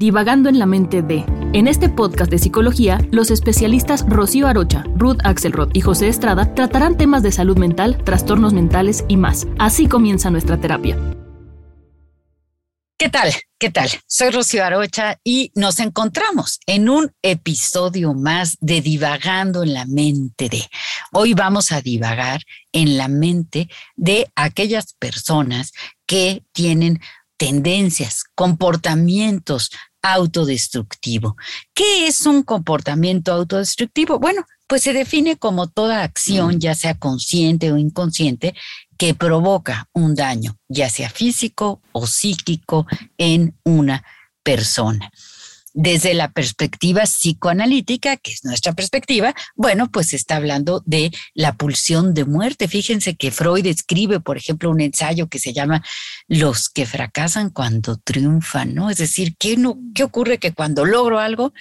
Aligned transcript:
Divagando 0.00 0.48
en 0.48 0.58
la 0.58 0.64
mente 0.64 1.02
de. 1.02 1.26
En 1.52 1.68
este 1.68 1.90
podcast 1.90 2.30
de 2.30 2.38
psicología, 2.38 3.06
los 3.10 3.30
especialistas 3.30 4.06
Rocío 4.08 4.46
Arocha, 4.46 4.82
Ruth 4.96 5.18
Axelrod 5.24 5.72
y 5.74 5.82
José 5.82 6.08
Estrada 6.08 6.54
tratarán 6.54 6.96
temas 6.96 7.22
de 7.22 7.30
salud 7.30 7.58
mental, 7.58 8.02
trastornos 8.02 8.54
mentales 8.54 9.04
y 9.08 9.18
más. 9.18 9.46
Así 9.58 9.88
comienza 9.88 10.30
nuestra 10.30 10.58
terapia. 10.58 10.96
¿Qué 12.98 13.10
tal? 13.10 13.30
¿Qué 13.58 13.68
tal? 13.68 13.90
Soy 14.06 14.30
Rocío 14.30 14.64
Arocha 14.64 15.18
y 15.22 15.52
nos 15.54 15.80
encontramos 15.80 16.60
en 16.66 16.88
un 16.88 17.12
episodio 17.20 18.14
más 18.14 18.56
de 18.62 18.80
Divagando 18.80 19.62
en 19.64 19.74
la 19.74 19.84
mente 19.84 20.48
de. 20.48 20.62
Hoy 21.12 21.34
vamos 21.34 21.72
a 21.72 21.82
divagar 21.82 22.40
en 22.72 22.96
la 22.96 23.08
mente 23.08 23.68
de 23.96 24.30
aquellas 24.34 24.94
personas 24.94 25.72
que 26.06 26.42
tienen 26.52 27.00
tendencias, 27.36 28.24
comportamientos 28.34 29.70
autodestructivo. 30.02 31.36
¿Qué 31.74 32.06
es 32.06 32.26
un 32.26 32.42
comportamiento 32.42 33.32
autodestructivo? 33.32 34.18
Bueno, 34.18 34.44
pues 34.66 34.82
se 34.82 34.92
define 34.92 35.36
como 35.36 35.68
toda 35.68 36.02
acción, 36.02 36.60
ya 36.60 36.74
sea 36.74 36.94
consciente 36.96 37.72
o 37.72 37.76
inconsciente, 37.76 38.54
que 38.96 39.14
provoca 39.14 39.88
un 39.92 40.14
daño, 40.14 40.56
ya 40.68 40.90
sea 40.90 41.10
físico 41.10 41.80
o 41.92 42.06
psíquico, 42.06 42.86
en 43.18 43.56
una 43.64 44.04
persona 44.42 45.10
desde 45.72 46.14
la 46.14 46.32
perspectiva 46.32 47.02
psicoanalítica, 47.02 48.16
que 48.16 48.32
es 48.32 48.44
nuestra 48.44 48.72
perspectiva, 48.72 49.34
bueno, 49.54 49.90
pues 49.90 50.12
está 50.12 50.36
hablando 50.36 50.82
de 50.86 51.10
la 51.34 51.54
pulsión 51.54 52.14
de 52.14 52.24
muerte. 52.24 52.68
Fíjense 52.68 53.14
que 53.14 53.30
Freud 53.30 53.66
escribe, 53.66 54.20
por 54.20 54.36
ejemplo, 54.36 54.70
un 54.70 54.80
ensayo 54.80 55.28
que 55.28 55.38
se 55.38 55.52
llama 55.52 55.84
Los 56.28 56.68
que 56.68 56.86
fracasan 56.86 57.50
cuando 57.50 57.96
triunfan, 57.98 58.74
¿no? 58.74 58.90
Es 58.90 58.98
decir, 58.98 59.36
¿qué, 59.38 59.56
no, 59.56 59.78
qué 59.94 60.02
ocurre 60.02 60.38
que 60.38 60.52
cuando 60.52 60.84
logro 60.84 61.18
algo, 61.18 61.52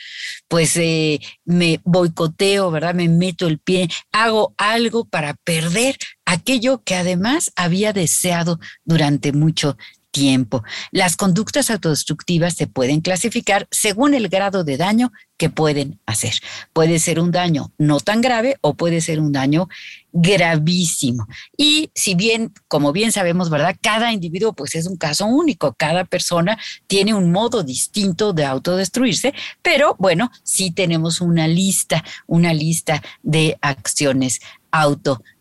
pues 0.47 0.75
eh, 0.77 1.19
me 1.45 1.79
boicoteo, 1.83 2.71
¿verdad? 2.71 2.95
Me 2.95 3.09
meto 3.09 3.47
el 3.47 3.59
pie, 3.59 3.89
hago 4.11 4.53
algo 4.57 5.05
para 5.05 5.33
perder 5.35 5.97
aquello 6.25 6.83
que 6.83 6.95
además 6.95 7.51
había 7.55 7.93
deseado 7.93 8.59
durante 8.85 9.33
mucho 9.33 9.77
tiempo. 10.11 10.63
Las 10.91 11.15
conductas 11.15 11.69
autodestructivas 11.69 12.55
se 12.55 12.67
pueden 12.67 13.01
clasificar 13.01 13.67
según 13.71 14.13
el 14.13 14.27
grado 14.29 14.63
de 14.63 14.77
daño 14.77 15.11
que 15.37 15.49
pueden 15.49 15.99
hacer. 16.05 16.33
Puede 16.73 16.99
ser 16.99 17.19
un 17.19 17.31
daño 17.31 17.71
no 17.77 17.99
tan 17.99 18.21
grave 18.21 18.57
o 18.61 18.73
puede 18.73 19.01
ser 19.01 19.19
un 19.19 19.31
daño 19.31 19.69
gravísimo. 20.11 21.27
Y 21.55 21.91
si 21.95 22.15
bien, 22.15 22.53
como 22.67 22.91
bien 22.91 23.11
sabemos, 23.11 23.49
¿verdad? 23.49 23.75
Cada 23.81 24.11
individuo 24.11 24.53
pues 24.53 24.75
es 24.75 24.85
un 24.87 24.97
caso 24.97 25.25
único, 25.25 25.73
cada 25.73 26.03
persona 26.03 26.57
tiene 26.87 27.13
un 27.13 27.31
modo 27.31 27.63
distinto 27.63 28.33
de 28.33 28.45
autodestruirse, 28.45 29.33
pero 29.61 29.95
bueno, 29.99 30.31
sí 30.43 30.71
tenemos 30.71 31.21
una 31.21 31.47
lista, 31.47 32.03
una 32.27 32.53
lista 32.53 33.01
de 33.23 33.57
acciones 33.61 34.41
autodestructivas. 34.71 35.38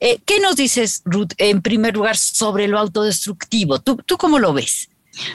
Eh, 0.00 0.18
¿Qué 0.24 0.40
nos 0.40 0.56
dices, 0.56 1.02
Ruth, 1.04 1.32
en 1.38 1.62
primer 1.62 1.94
lugar, 1.94 2.16
sobre 2.16 2.68
lo 2.68 2.78
autodestructivo? 2.78 3.78
¿Tú, 3.80 3.96
¿Tú 4.06 4.16
cómo 4.16 4.38
lo 4.38 4.52
ves? 4.52 4.88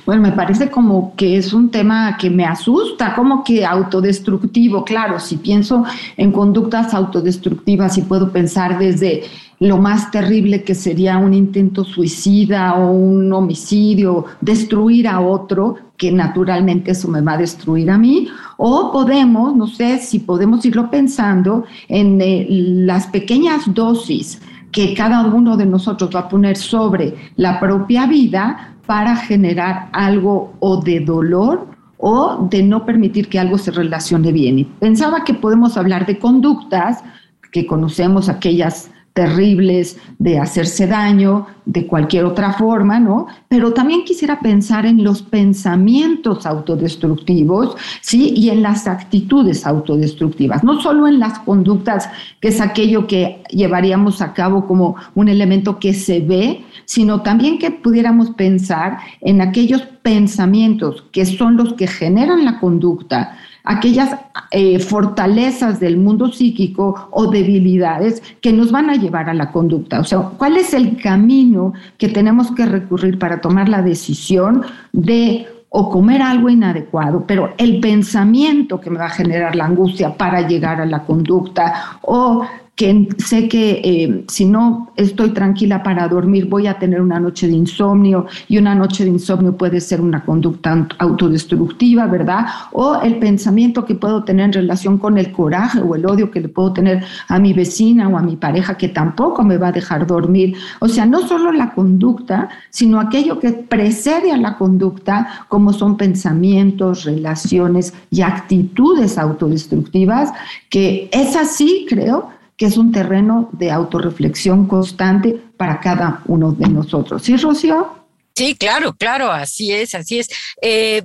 Bueno, 0.06 0.24
me 0.24 0.32
parece 0.32 0.72
como 0.72 1.16
que 1.16 1.38
es 1.38 1.54
un 1.54 1.70
tema 1.70 2.18
que 2.18 2.30
me 2.30 2.46
asusta, 2.46 3.14
como 3.14 3.44
que 3.44 3.64
autodestructivo. 3.64 4.84
Claro, 4.84 5.20
si 5.20 5.38
pienso 5.38 5.84
en 6.16 6.32
conductas 6.32 6.94
autodestructivas 6.94 7.98
y 7.98 8.02
puedo 8.02 8.32
pensar 8.32 8.80
desde 8.80 9.24
lo 9.60 9.78
más 9.78 10.12
terrible 10.12 10.64
que 10.64 10.76
sería 10.76 11.18
un 11.18 11.34
intento 11.34 11.84
suicida 11.84 12.76
o 12.76 12.92
un 12.92 13.32
homicidio, 13.34 14.26
destruir 14.42 15.08
a 15.08 15.20
otro, 15.20 15.76
que 15.98 16.12
naturalmente 16.12 16.92
eso 16.92 17.08
me 17.08 17.22
va 17.22 17.34
a 17.34 17.38
destruir 17.38 17.90
a 17.90 17.98
mí, 17.98 18.28
o 18.58 18.92
podemos, 18.92 19.56
no 19.56 19.68
sé 19.68 20.00
si 20.00 20.20
podemos 20.20 20.64
irlo 20.64 20.90
pensando 20.90 21.66
en 21.88 22.22
eh, 22.22 22.46
las 22.50 23.08
pequeñas 23.08 23.64
dosis 23.74 24.40
que 24.72 24.94
cada 24.94 25.26
uno 25.26 25.58
de 25.58 25.66
nosotros 25.66 26.12
va 26.16 26.22
a 26.22 26.30
poner 26.30 26.56
sobre 26.56 27.16
la 27.36 27.60
propia 27.60 28.06
vida 28.06 28.76
para 28.86 29.16
generar 29.16 29.90
algo 29.92 30.54
o 30.60 30.82
de 30.82 31.00
dolor 31.00 31.68
o 31.98 32.48
de 32.50 32.62
no 32.62 32.86
permitir 32.86 33.28
que 33.28 33.40
algo 33.40 33.58
se 33.58 33.72
relacione 33.72 34.32
bien. 34.32 34.60
Y 34.60 34.64
pensaba 34.66 35.24
que 35.24 35.34
podemos 35.34 35.78
hablar 35.78 36.06
de 36.06 36.20
conductas 36.20 37.04
que 37.52 37.66
conocemos 37.66 38.30
aquellas 38.30 38.92
terribles 39.18 39.98
de 40.20 40.38
hacerse 40.38 40.86
daño 40.86 41.48
de 41.66 41.88
cualquier 41.88 42.24
otra 42.24 42.54
forma, 42.54 43.00
¿no? 43.00 43.26
Pero 43.48 43.74
también 43.74 44.06
quisiera 44.06 44.40
pensar 44.42 44.86
en 44.86 45.04
los 45.04 45.24
pensamientos 45.24 46.46
autodestructivos, 46.46 47.76
¿sí? 48.02 48.32
Y 48.36 48.52
en 48.52 48.62
las 48.62 48.86
actitudes 48.86 49.66
autodestructivas, 49.66 50.64
no 50.64 50.80
solo 50.82 51.08
en 51.08 51.20
las 51.20 51.40
conductas, 51.40 52.08
que 52.40 52.50
es 52.50 52.62
aquello 52.62 53.08
que 53.08 53.42
llevaríamos 53.50 54.22
a 54.22 54.34
cabo 54.34 54.68
como 54.68 54.96
un 55.16 55.30
elemento 55.30 55.80
que 55.80 55.96
se 55.96 56.20
ve, 56.20 56.64
sino 56.86 57.24
también 57.24 57.58
que 57.58 57.72
pudiéramos 57.72 58.30
pensar 58.30 59.00
en 59.22 59.42
aquellos 59.42 59.82
pensamientos 60.04 61.06
que 61.12 61.26
son 61.26 61.58
los 61.58 61.74
que 61.74 61.88
generan 61.88 62.46
la 62.46 62.60
conducta, 62.60 63.36
aquellas 63.68 64.16
eh, 64.52 64.80
fortalezas 64.80 65.80
del 65.80 65.98
mundo 65.98 66.32
psíquico 66.32 67.10
o 67.12 67.28
debilidades 67.28 68.24
que 68.42 68.54
nos 68.54 68.72
van 68.72 68.90
a 68.90 68.96
llevar 68.96 69.30
a 69.30 69.34
la 69.34 69.52
conducta. 69.52 70.00
O 70.00 70.04
sea, 70.04 70.20
¿cuál 70.38 70.58
es 70.58 70.74
el 70.74 70.98
camino 71.02 71.74
que 71.98 72.08
tenemos 72.08 72.52
que 72.52 72.66
recurrir 72.66 73.20
para 73.20 73.42
tomar 73.42 73.68
la 73.68 73.82
decisión 73.82 74.64
de 74.94 75.48
o 75.70 75.90
comer 75.90 76.22
algo 76.22 76.50
inadecuado, 76.50 77.26
pero 77.28 77.54
el 77.58 77.82
pensamiento 77.82 78.80
que 78.80 78.90
me 78.90 79.00
va 79.00 79.08
a 79.08 79.10
generar 79.10 79.54
la 79.56 79.66
angustia 79.66 80.16
para 80.16 80.48
llegar 80.48 80.80
a 80.80 80.86
la 80.86 81.04
conducta 81.04 82.00
o 82.02 82.46
que 82.78 83.10
sé 83.18 83.50
que 83.50 83.82
eh, 83.84 84.24
si 84.28 84.46
no 84.46 84.92
estoy 84.96 85.32
tranquila 85.32 85.82
para 85.82 86.08
dormir 86.08 86.46
voy 86.46 86.68
a 86.68 86.78
tener 86.78 87.02
una 87.02 87.20
noche 87.20 87.48
de 87.48 87.54
insomnio 87.54 88.28
y 88.48 88.60
una 88.60 88.76
noche 88.76 89.04
de 89.04 89.10
insomnio 89.10 89.58
puede 89.58 89.82
ser 89.82 90.00
una 90.00 90.24
conducta 90.24 90.88
autodestructiva, 91.00 92.06
¿verdad? 92.06 92.46
O 92.74 93.02
el 93.02 93.18
pensamiento 93.18 93.84
que 93.84 93.96
puedo 93.96 94.24
tener 94.24 94.46
en 94.46 94.54
relación 94.54 95.00
con 95.00 95.18
el 95.18 95.32
coraje 95.32 95.82
o 95.82 95.96
el 95.96 96.06
odio 96.06 96.30
que 96.30 96.40
le 96.40 96.50
puedo 96.50 96.72
tener 96.72 97.04
a 97.28 97.40
mi 97.40 97.52
vecina 97.52 98.10
o 98.10 98.18
a 98.18 98.22
mi 98.22 98.36
pareja 98.36 98.78
que 98.78 98.90
tampoco 98.90 99.44
me 99.44 99.58
va 99.58 99.70
a 99.70 99.72
dejar 99.72 100.06
dormir. 100.06 100.56
O 100.80 100.88
sea, 100.88 101.08
no 101.08 101.28
solo 101.28 101.52
la 101.52 101.74
conducta, 101.74 102.50
sino 102.70 103.00
aquello 103.00 103.40
que 103.40 103.54
precede 103.54 104.32
a 104.32 104.38
la 104.38 104.56
conducta, 104.56 105.46
como 105.48 105.74
son 105.74 105.98
pensamientos, 105.98 107.06
relaciones 107.06 107.96
y 108.12 108.22
actitudes 108.22 109.18
autodestructivas, 109.18 110.32
que 110.70 111.10
es 111.12 111.36
así, 111.36 111.88
creo, 111.90 112.37
que 112.58 112.66
es 112.66 112.78
un 112.78 112.92
terreno 112.92 113.50
de 113.54 113.72
autorreflexión 113.72 114.68
constante 114.68 115.40
para 115.58 115.80
cada 115.80 116.22
uno 116.26 116.52
de 116.52 116.68
nosotros. 116.68 117.22
¿Sí, 117.24 117.38
Rocío? 117.38 117.98
Sí, 118.38 118.54
claro, 118.54 118.96
claro, 118.96 119.32
así 119.32 119.72
es, 119.72 119.96
así 119.96 120.20
es. 120.20 120.28
Eh, 120.62 121.02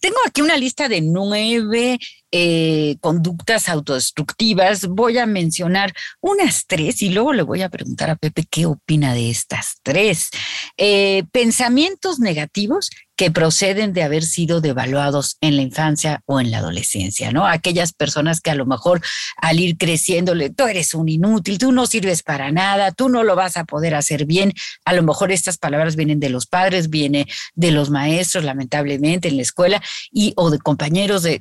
tengo 0.00 0.16
aquí 0.26 0.42
una 0.42 0.56
lista 0.56 0.88
de 0.88 1.02
nueve 1.02 2.00
eh, 2.32 2.96
conductas 3.00 3.68
autodestructivas. 3.68 4.88
Voy 4.88 5.18
a 5.18 5.26
mencionar 5.26 5.92
unas 6.20 6.66
tres 6.66 7.00
y 7.00 7.10
luego 7.10 7.32
le 7.32 7.42
voy 7.44 7.62
a 7.62 7.68
preguntar 7.68 8.10
a 8.10 8.16
Pepe 8.16 8.44
qué 8.50 8.66
opina 8.66 9.14
de 9.14 9.30
estas 9.30 9.78
tres. 9.84 10.30
Eh, 10.76 11.22
pensamientos 11.30 12.18
negativos 12.18 12.90
que 13.16 13.30
proceden 13.30 13.92
de 13.92 14.02
haber 14.02 14.24
sido 14.24 14.60
devaluados 14.60 15.36
en 15.40 15.56
la 15.56 15.62
infancia 15.62 16.22
o 16.26 16.40
en 16.40 16.50
la 16.50 16.58
adolescencia, 16.58 17.30
¿no? 17.30 17.46
Aquellas 17.46 17.92
personas 17.92 18.40
que 18.40 18.50
a 18.50 18.54
lo 18.54 18.66
mejor 18.66 19.00
al 19.36 19.60
ir 19.60 19.76
creciéndole, 19.76 20.50
tú 20.50 20.66
eres 20.66 20.94
un 20.94 21.08
inútil, 21.08 21.58
tú 21.58 21.72
no 21.72 21.86
sirves 21.86 22.22
para 22.22 22.50
nada, 22.50 22.92
tú 22.92 23.08
no 23.08 23.22
lo 23.22 23.36
vas 23.36 23.56
a 23.56 23.64
poder 23.64 23.94
hacer 23.94 24.24
bien. 24.26 24.52
A 24.84 24.92
lo 24.92 25.02
mejor 25.02 25.30
estas 25.30 25.58
palabras 25.58 25.96
vienen 25.96 26.18
de 26.20 26.30
los 26.30 26.46
padres, 26.46 26.90
viene 26.90 27.26
de 27.54 27.70
los 27.70 27.90
maestros, 27.90 28.44
lamentablemente, 28.44 29.28
en 29.28 29.36
la 29.36 29.42
escuela, 29.42 29.82
y, 30.10 30.32
o 30.36 30.50
de 30.50 30.58
compañeros 30.58 31.22
de, 31.22 31.40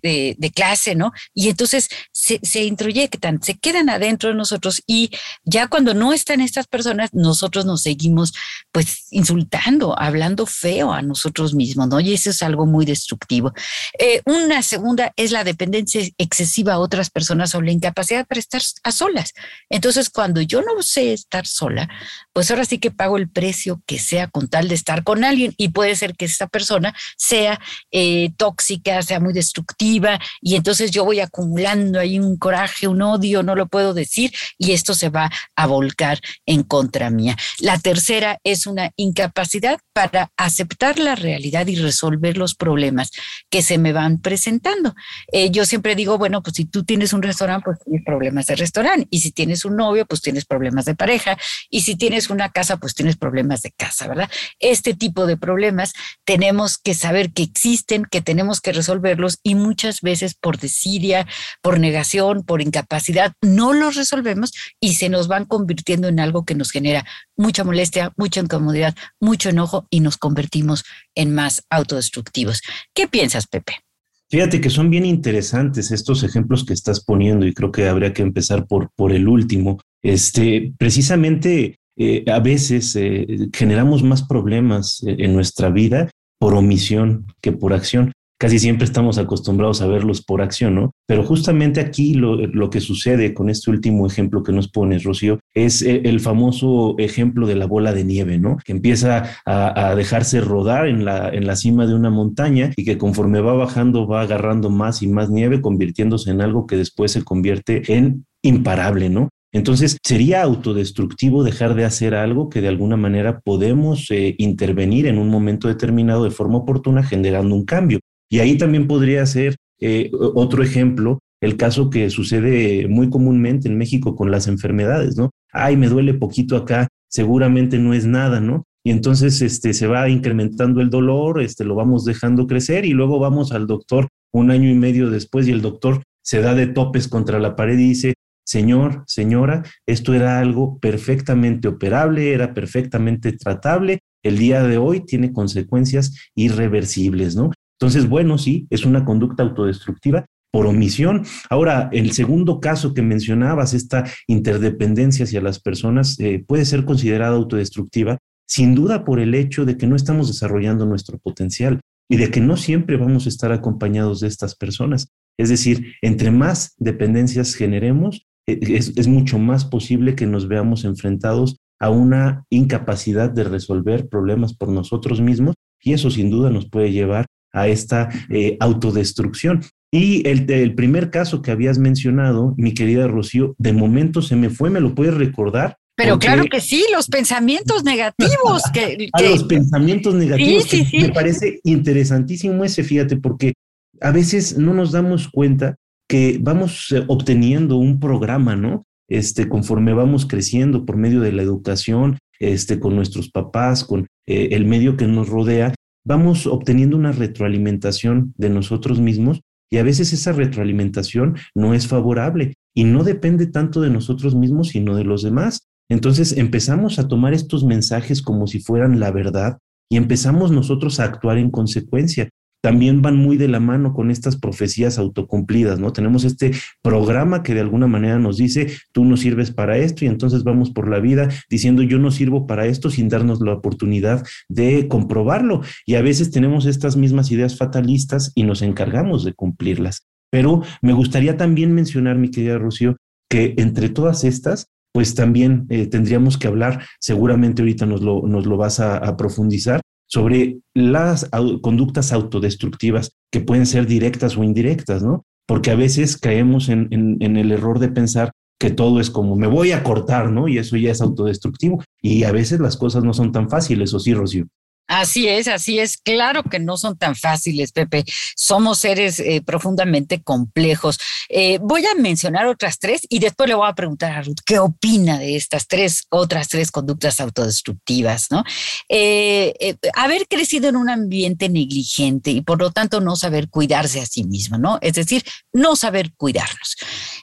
clase, 0.54 0.94
¿no? 0.94 1.12
Y 1.34 1.50
entonces 1.50 1.90
se, 2.12 2.40
se 2.44 2.64
introyectan, 2.64 3.42
se 3.42 3.56
quedan 3.56 3.90
adentro 3.90 4.30
de 4.30 4.36
nosotros 4.36 4.84
y 4.86 5.10
ya 5.44 5.68
cuando 5.68 5.94
no 5.96 6.14
están 6.14 6.42
estas 6.42 6.68
personas, 6.68 7.10
nosotros 7.14 7.66
nos 7.66 7.82
seguimos 7.82 8.34
pues 8.72 9.08
insultando, 9.10 9.98
hablando 9.98 10.46
feo 10.46 10.94
a 10.94 11.02
nosotros 11.02 11.56
mismos, 11.56 11.63
¿no? 11.76 12.00
Y 12.00 12.14
eso 12.14 12.30
es 12.30 12.44
algo 12.44 12.66
muy 12.66 12.86
destructivo. 12.86 13.54
Eh, 13.98 14.22
una 14.26 14.62
segunda 14.64 15.14
es 15.16 15.32
la 15.32 15.44
dependencia 15.44 16.02
excesiva 16.18 16.74
a 16.74 16.80
otras 16.80 17.10
personas 17.10 17.56
o 17.56 17.62
la 17.62 17.72
incapacidad 17.72 18.26
para 18.26 18.40
estar 18.40 18.62
a 18.84 18.92
solas. 18.92 19.34
Entonces, 19.70 20.10
cuando 20.10 20.42
yo 20.42 20.62
no 20.62 20.82
sé 20.82 21.14
estar 21.14 21.46
sola, 21.46 21.90
pues 22.34 22.50
ahora 22.52 22.66
sí 22.66 22.80
que 22.80 22.92
pago 22.92 23.18
el 23.18 23.30
precio 23.30 23.82
que 23.86 24.00
sea 24.00 24.28
con 24.28 24.48
tal 24.48 24.68
de 24.68 24.76
estar 24.76 25.04
con 25.04 25.24
alguien 25.24 25.54
y 25.58 25.70
puede 25.70 25.96
ser 25.96 26.16
que 26.16 26.26
esa 26.26 26.48
persona 26.48 26.96
sea 27.16 27.60
eh, 27.92 28.32
tóxica, 28.38 29.02
sea 29.02 29.20
muy 29.20 29.34
destructiva 29.34 30.20
y 30.42 30.56
entonces 30.56 30.92
yo 30.92 31.06
voy 31.06 31.20
acumulando 31.20 32.00
ahí 32.00 32.20
un 32.20 32.38
coraje, 32.38 32.88
un 32.88 33.02
odio, 33.02 33.44
no 33.44 33.56
lo 33.56 33.68
puedo 33.68 33.94
decir 33.94 34.34
y 34.58 34.72
esto 34.72 34.94
se 34.96 35.10
va 35.10 35.32
a 35.56 35.68
volcar 35.68 36.20
en 36.46 36.64
contra 36.64 37.10
mía. 37.10 37.38
La 37.60 37.78
tercera 37.80 38.40
es 38.44 38.68
una 38.68 38.92
incapacidad 38.96 39.80
para 39.94 40.32
aceptar 40.38 41.00
la 41.00 41.16
realidad 41.16 41.68
y 41.68 41.76
resolver 41.76 42.38
los 42.38 42.56
problemas 42.56 43.12
que 43.50 43.62
se 43.62 43.78
me 43.78 43.94
van 43.94 44.20
presentando. 44.20 44.96
Eh, 45.32 45.52
yo 45.52 45.66
siempre 45.66 45.96
digo, 45.96 46.18
bueno, 46.18 46.42
pues 46.42 46.56
si 46.56 46.66
tú 46.66 46.84
tienes 46.84 47.14
un 47.14 47.22
restaurante, 47.22 47.66
pues 47.66 47.80
tienes 47.84 48.04
problemas 48.06 48.48
de 48.48 48.56
restaurante 48.56 49.08
y 49.12 49.20
si 49.20 49.32
tienes 49.32 49.66
un 49.66 49.76
novio, 49.76 50.06
pues 50.06 50.22
tienes 50.22 50.46
problemas 50.46 50.86
de 50.86 50.96
pareja 50.96 51.38
y 51.70 51.82
si 51.82 51.96
tienes 51.96 52.23
una 52.30 52.50
casa, 52.50 52.78
pues 52.78 52.94
tienes 52.94 53.18
problemas 53.18 53.62
de 53.62 53.72
casa, 53.72 54.08
¿verdad? 54.08 54.30
Este 54.60 54.94
tipo 54.94 55.26
de 55.26 55.38
problemas 55.38 55.94
tenemos 56.26 56.78
que 56.78 56.94
saber 56.94 57.32
que 57.32 57.44
existen, 57.44 58.06
que 58.06 58.22
tenemos 58.22 58.62
que 58.62 58.74
resolverlos 58.74 59.40
y 59.44 59.56
muchas 59.56 60.02
veces 60.02 60.36
por 60.36 60.58
desidia, 60.58 61.28
por 61.62 61.80
negación, 61.80 62.44
por 62.44 62.62
incapacidad, 62.62 63.34
no 63.42 63.74
los 63.74 63.96
resolvemos 63.96 64.52
y 64.80 64.96
se 64.96 65.10
nos 65.10 65.28
van 65.28 65.46
convirtiendo 65.46 66.08
en 66.08 66.20
algo 66.20 66.46
que 66.46 66.56
nos 66.56 66.72
genera 66.72 67.06
mucha 67.36 67.64
molestia, 67.64 68.14
mucha 68.18 68.42
incomodidad, 68.42 68.96
mucho 69.20 69.50
enojo 69.50 69.88
y 69.90 70.00
nos 70.00 70.18
convertimos 70.18 70.84
en 71.16 71.34
más 71.34 71.64
autodestructivos. 71.70 72.62
¿Qué 72.94 73.08
piensas, 73.08 73.48
Pepe? 73.48 73.84
Fíjate 74.30 74.62
que 74.62 74.72
son 74.72 74.90
bien 74.90 75.06
interesantes 75.06 75.92
estos 75.92 76.24
ejemplos 76.24 76.66
que 76.66 76.74
estás 76.74 77.04
poniendo 77.04 77.46
y 77.46 77.54
creo 77.54 77.72
que 77.72 77.88
habría 77.88 78.14
que 78.14 78.24
empezar 78.24 78.66
por, 78.66 78.90
por 78.96 79.12
el 79.12 79.28
último. 79.28 79.80
Este, 80.02 80.74
precisamente 80.80 81.80
eh, 81.98 82.24
a 82.32 82.40
veces 82.40 82.96
eh, 82.96 83.50
generamos 83.54 84.04
más 84.04 84.24
problemas 84.24 85.04
eh, 85.06 85.16
en 85.20 85.34
nuestra 85.34 85.70
vida 85.70 86.10
por 86.40 86.56
omisión 86.56 87.28
que 87.42 87.52
por 87.52 87.74
acción 87.74 88.12
casi 88.40 88.60
siempre 88.60 88.84
estamos 88.84 89.18
acostumbrados 89.20 89.82
a 89.82 89.88
verlos 89.88 90.22
por 90.22 90.42
acción, 90.42 90.76
¿no? 90.76 90.92
Pero 91.08 91.24
justamente 91.24 91.80
aquí 91.80 92.14
lo, 92.14 92.70
que 92.70 92.82
sucede 92.82 93.34
con 93.34 93.50
este 93.50 93.72
último 93.72 94.06
ejemplo 94.06 94.44
que 94.44 94.52
nos 94.52 94.68
pones, 94.68 95.06
Rocío, 95.06 95.40
es 95.54 95.82
el 95.82 96.20
famoso 96.20 96.96
ejemplo 96.98 97.48
de 97.48 97.56
la 97.56 97.68
bola 97.68 97.94
de 97.94 98.04
nieve, 98.04 98.40
¿no? 98.40 98.58
Que 98.66 98.74
empieza 98.74 99.30
a, 99.46 99.96
dejarse 99.96 100.42
rodar 100.42 100.88
en 100.88 101.06
la, 101.06 101.30
en 101.30 101.48
la 101.48 101.56
cima 101.56 101.88
de 101.88 101.94
una 101.94 102.10
montaña 102.10 102.74
y 102.76 102.84
que 102.84 102.98
conforme 102.98 103.40
va 103.40 103.54
bajando 103.54 104.08
va 104.08 104.24
agarrando 104.24 104.70
más 104.70 105.02
y 105.02 105.08
más 105.08 105.30
nieve, 105.30 105.62
convirtiéndose 105.62 106.30
en 106.32 106.42
algo 106.42 106.68
que 106.68 106.76
después 106.76 107.14
se 107.14 107.24
convierte 107.24 107.94
en 107.94 108.26
imparable, 108.42 109.10
¿no? 109.10 109.30
Entonces, 109.54 109.98
sería 110.04 110.42
autodestructivo 110.42 111.44
dejar 111.44 111.76
de 111.76 111.86
hacer 111.86 112.16
algo 112.16 112.50
que 112.50 112.60
de 112.60 112.68
alguna 112.68 112.98
manera 112.98 113.40
podemos 113.40 114.10
eh, 114.10 114.36
intervenir 114.40 115.06
en 115.06 115.20
un 115.20 115.30
momento 115.30 115.68
determinado 115.68 116.24
de 116.24 116.32
forma 116.32 116.58
oportuna 116.58 117.04
generando 117.04 117.54
un 117.56 117.64
cambio. 117.64 118.00
Y 118.30 118.40
ahí 118.40 118.58
también 118.58 118.88
podría 118.88 119.24
ser 119.28 119.56
eh, 119.80 120.10
otro 120.34 120.64
ejemplo, 120.64 121.20
el 121.40 121.56
caso 121.56 121.92
que 121.92 122.10
sucede 122.10 122.88
muy 122.88 123.12
comúnmente 123.12 123.68
en 123.68 123.78
México 123.78 124.16
con 124.16 124.32
las 124.32 124.48
enfermedades, 124.48 125.18
¿no? 125.18 125.30
Ay, 125.52 125.78
me 125.78 125.88
duele 125.88 126.16
poquito 126.16 126.58
acá, 126.58 126.88
seguramente 127.08 127.78
no 127.78 127.94
es 127.94 128.08
nada, 128.08 128.40
¿no? 128.40 128.64
Y 128.84 128.90
entonces 128.90 129.42
este, 129.42 129.74
se 129.74 129.86
va 129.86 130.10
incrementando 130.10 130.82
el 130.82 130.90
dolor, 130.90 131.42
este, 131.42 131.64
lo 131.64 131.76
vamos 131.76 132.06
dejando 132.06 132.48
crecer 132.48 132.86
y 132.86 132.92
luego 132.92 133.20
vamos 133.20 133.52
al 133.52 133.68
doctor 133.68 134.08
un 134.34 134.50
año 134.50 134.70
y 134.70 134.74
medio 134.74 135.12
después 135.12 135.48
y 135.48 135.52
el 135.52 135.62
doctor 135.62 136.02
se 136.24 136.42
da 136.42 136.56
de 136.56 136.68
topes 136.68 137.08
contra 137.08 137.40
la 137.40 137.56
pared 137.56 137.78
y 137.78 137.90
dice, 137.90 138.14
señor, 138.46 139.04
señora, 139.08 139.64
esto 139.86 140.14
era 140.14 140.40
algo 140.40 140.80
perfectamente 140.80 141.68
operable, 141.68 142.34
era 142.34 142.54
perfectamente 142.54 143.32
tratable, 143.34 144.00
el 144.24 144.38
día 144.38 144.64
de 144.64 144.78
hoy 144.78 145.02
tiene 145.06 145.34
consecuencias 145.34 146.14
irreversibles, 146.36 147.36
¿no? 147.36 147.52
Entonces, 147.80 148.08
bueno, 148.08 148.38
sí, 148.38 148.68
es 148.70 148.86
una 148.86 149.04
conducta 149.04 149.44
autodestructiva 149.44 150.26
por 150.52 150.68
omisión. 150.68 151.26
Ahora, 151.50 151.90
el 151.92 152.12
segundo 152.12 152.60
caso 152.60 152.94
que 152.94 153.02
mencionabas, 153.02 153.74
esta 153.74 154.06
interdependencia 154.28 155.26
hacia 155.26 155.42
las 155.42 155.60
personas, 155.60 156.20
eh, 156.20 156.44
puede 156.48 156.66
ser 156.66 156.86
considerada 156.86 157.36
autodestructiva, 157.36 158.20
sin 158.48 158.76
duda 158.76 159.04
por 159.04 159.20
el 159.20 159.34
hecho 159.34 159.66
de 159.66 159.78
que 159.78 159.88
no 159.88 159.96
estamos 159.96 160.28
desarrollando 160.28 160.86
nuestro 160.86 161.18
potencial 161.18 161.82
y 162.10 162.18
de 162.18 162.30
que 162.30 162.40
no 162.40 162.56
siempre 162.56 162.98
vamos 162.98 163.26
a 163.26 163.30
estar 163.30 163.52
acompañados 163.52 164.20
de 164.20 164.28
estas 164.28 164.56
personas. 164.56 165.08
Es 165.40 165.50
decir, 165.50 165.96
entre 166.02 166.30
más 166.30 166.76
dependencias 166.78 167.56
generemos, 167.56 168.28
es, 168.46 168.94
es 168.96 169.08
mucho 169.08 169.40
más 169.40 169.66
posible 169.66 170.16
que 170.16 170.26
nos 170.26 170.48
veamos 170.48 170.86
enfrentados 170.86 171.58
a 171.80 171.90
una 171.90 172.46
incapacidad 172.50 173.30
de 173.30 173.44
resolver 173.44 174.08
problemas 174.08 174.56
por 174.56 174.70
nosotros 174.70 175.22
mismos 175.22 175.56
y 175.82 175.94
eso 175.94 176.10
sin 176.10 176.30
duda 176.30 176.50
nos 176.50 176.70
puede 176.70 176.92
llevar 176.92 177.26
a 177.52 177.68
esta 177.68 178.10
eh, 178.30 178.58
autodestrucción. 178.60 179.62
Y 179.92 180.28
el, 180.28 180.50
el, 180.50 180.74
primer 180.74 181.12
caso 181.12 181.42
que 181.42 181.52
habías 181.52 181.78
mencionado, 181.78 182.56
mi 182.58 182.74
querida 182.74 183.08
Rocío, 183.08 183.54
de 183.60 183.74
momento 183.74 184.22
se 184.22 184.36
me 184.36 184.50
fue, 184.50 184.70
¿me 184.72 184.80
lo 184.80 184.96
puedes 184.96 185.14
recordar? 185.14 185.78
Pero 185.96 186.18
claro 186.18 186.46
que 186.50 186.60
sí, 186.60 186.84
los 186.92 187.08
pensamientos 187.08 187.84
negativos. 187.84 188.64
que, 188.74 189.10
A 189.14 189.22
los 189.22 189.44
pensamientos 189.44 190.16
negativos. 190.16 190.64
Sí, 190.64 190.86
sí, 190.86 191.00
Me 191.00 191.10
parece 191.10 191.60
interesantísimo 191.64 192.64
ese, 192.64 192.84
fíjate, 192.84 193.18
porque 193.18 193.54
a 194.02 194.12
veces 194.12 194.58
no 194.58 194.74
nos 194.74 194.92
damos 194.92 195.28
cuenta 195.30 195.76
que 196.08 196.40
vamos 196.42 196.92
eh, 196.92 197.04
obteniendo 197.08 197.78
un 197.78 198.00
programa, 198.00 198.56
¿no? 198.56 198.86
Este, 199.10 199.48
conforme 199.48 199.94
vamos 199.94 200.26
creciendo 200.26 200.86
por 200.86 200.98
medio 200.98 201.22
de 201.22 201.32
la 201.32 201.44
educación, 201.44 202.18
este, 202.40 202.80
con 202.80 202.96
nuestros 202.96 203.30
papás, 203.30 203.84
con 203.84 204.08
eh, 204.28 204.50
el 204.52 204.66
medio 204.66 204.98
que 204.98 205.08
nos 205.08 205.30
rodea, 205.30 205.74
vamos 206.06 206.48
obteniendo 206.48 206.98
una 206.98 207.12
retroalimentación 207.12 208.34
de 208.38 208.50
nosotros 208.50 209.00
mismos 209.00 209.42
y 209.72 209.78
a 209.78 209.84
veces 209.84 210.14
esa 210.14 210.34
retroalimentación 210.34 211.38
no 211.56 211.74
es 211.74 211.88
favorable 211.88 212.54
y 212.76 212.84
no 212.84 213.04
depende 213.04 213.48
tanto 213.48 213.82
de 213.82 213.90
nosotros 213.90 214.36
mismos, 214.36 214.70
sino 214.70 214.96
de 214.96 215.04
los 215.04 215.24
demás. 215.24 215.68
Entonces 215.90 216.38
empezamos 216.38 217.00
a 217.00 217.08
tomar 217.08 217.34
estos 217.34 217.64
mensajes 217.64 218.22
como 218.22 218.48
si 218.48 218.60
fueran 218.60 219.00
la 219.00 219.12
verdad 219.12 219.58
y 219.90 219.98
empezamos 219.98 220.52
nosotros 220.52 221.00
a 221.00 221.06
actuar 221.06 221.38
en 221.38 221.50
consecuencia 221.50 222.30
también 222.64 223.02
van 223.02 223.18
muy 223.18 223.36
de 223.36 223.50
la 223.50 223.60
mano 223.60 223.94
con 223.94 224.10
estas 224.10 224.38
profecías 224.38 224.98
autocumplidas, 224.98 225.80
¿no? 225.80 225.92
Tenemos 225.92 226.24
este 226.24 226.52
programa 226.82 227.44
que 227.44 227.54
de 227.54 227.60
alguna 227.60 227.88
manera 227.88 228.20
nos 228.20 228.38
dice, 228.38 228.72
tú 228.94 229.04
no 229.04 229.18
sirves 229.18 229.52
para 229.52 229.78
esto 229.78 230.06
y 230.06 230.08
entonces 230.08 230.46
vamos 230.46 230.72
por 230.72 230.88
la 230.88 231.02
vida 231.02 231.28
diciendo, 231.50 231.84
yo 231.84 232.00
no 232.00 232.10
sirvo 232.10 232.48
para 232.48 232.66
esto 232.66 232.90
sin 232.90 233.10
darnos 233.10 233.42
la 233.42 233.52
oportunidad 233.52 234.26
de 234.48 234.88
comprobarlo. 234.88 235.62
Y 235.86 235.96
a 235.96 236.02
veces 236.02 236.32
tenemos 236.32 236.66
estas 236.66 236.96
mismas 236.96 237.32
ideas 237.32 237.58
fatalistas 237.58 238.32
y 238.34 238.44
nos 238.44 238.62
encargamos 238.62 239.26
de 239.26 239.34
cumplirlas. 239.34 240.08
Pero 240.32 240.62
me 240.82 240.94
gustaría 240.94 241.36
también 241.36 241.76
mencionar, 241.76 242.18
mi 242.18 242.32
querida 242.32 242.58
Rocío, 242.58 242.96
que 243.30 243.56
entre 243.58 243.90
todas 243.90 244.24
estas, 244.24 244.68
pues 244.94 245.16
también 245.16 245.66
eh, 245.70 245.88
tendríamos 245.88 246.38
que 246.38 246.48
hablar, 246.48 246.86
seguramente 247.02 247.62
ahorita 247.62 247.86
nos 247.86 248.02
lo, 248.02 248.26
nos 248.26 248.46
lo 248.46 248.56
vas 248.56 248.80
a 248.80 249.18
profundizar, 249.18 249.82
sobre 250.14 250.60
las 250.76 251.28
conductas 251.64 252.14
autodestructivas 252.14 253.16
que 253.32 253.42
pueden 253.42 253.66
ser 253.66 253.88
directas 253.88 254.38
o 254.38 254.44
indirectas, 254.44 255.02
¿no? 255.02 255.26
Porque 255.48 255.72
a 255.72 255.76
veces 255.76 256.18
caemos 256.18 256.70
en, 256.70 257.18
el 257.20 257.52
error 257.52 257.80
de 257.80 257.90
pensar 257.90 258.32
que 258.60 258.70
todo 258.70 259.00
es 259.00 259.10
como 259.10 259.36
me 259.36 259.48
voy 259.48 259.72
a 259.72 259.82
cortar, 259.82 260.32
¿no? 260.32 260.48
Y 260.48 260.60
eso 260.60 260.78
ya 260.78 260.92
es 260.92 261.02
autodestructivo. 261.02 261.84
Y 262.00 262.26
a 262.26 262.32
veces 262.32 262.60
las 262.60 262.78
cosas 262.78 263.04
no 263.04 263.16
son 263.16 263.32
tan 263.32 263.50
fáciles, 263.50 263.92
¿o 263.96 264.00
sí, 264.00 264.14
Rocío? 264.14 264.46
Así 264.88 265.28
es, 265.30 265.48
así 265.48 265.80
es. 265.80 265.98
Claro 265.98 266.44
que 266.44 266.60
no 266.60 266.78
son 266.78 266.98
tan 266.98 267.16
fáciles, 267.16 267.72
Pepe. 267.72 268.04
Somos 268.36 268.80
seres 268.80 269.20
eh, 269.20 269.42
profundamente 269.42 270.22
complejos. 270.22 271.00
Eh, 271.30 271.58
voy 271.62 271.86
a 271.86 271.96
mencionar 271.96 272.48
otras 272.48 272.80
tres 272.80 273.02
y 273.10 273.20
después 273.20 273.48
le 273.48 273.56
voy 273.56 273.70
a 273.70 273.76
preguntar 273.76 274.12
a 274.12 274.22
Ruth 274.22 274.40
qué 274.46 274.60
opina 274.60 275.18
de 275.20 275.38
estas 275.38 275.68
tres, 275.68 276.04
otras 276.10 276.50
tres 276.50 276.70
conductas 276.70 277.22
autodestructivas, 277.22 278.30
¿no? 278.30 278.44
Eh, 278.90 279.78
haber 279.96 280.28
crecido 280.28 280.68
en 280.68 280.76
un 280.76 280.90
ambiente 280.90 281.48
negligente 281.48 282.32
y 282.32 282.42
por 282.42 282.60
lo 282.60 282.72
tanto 282.72 283.00
no 283.00 283.16
saber 283.16 283.50
cuidarse 283.50 284.02
a 284.02 284.06
sí 284.06 284.26
mismo, 284.26 284.58
¿no? 284.58 284.80
Es 284.82 284.94
decir, 284.94 285.24
no 285.54 285.76
saber 285.76 286.14
cuidarnos. 286.16 286.76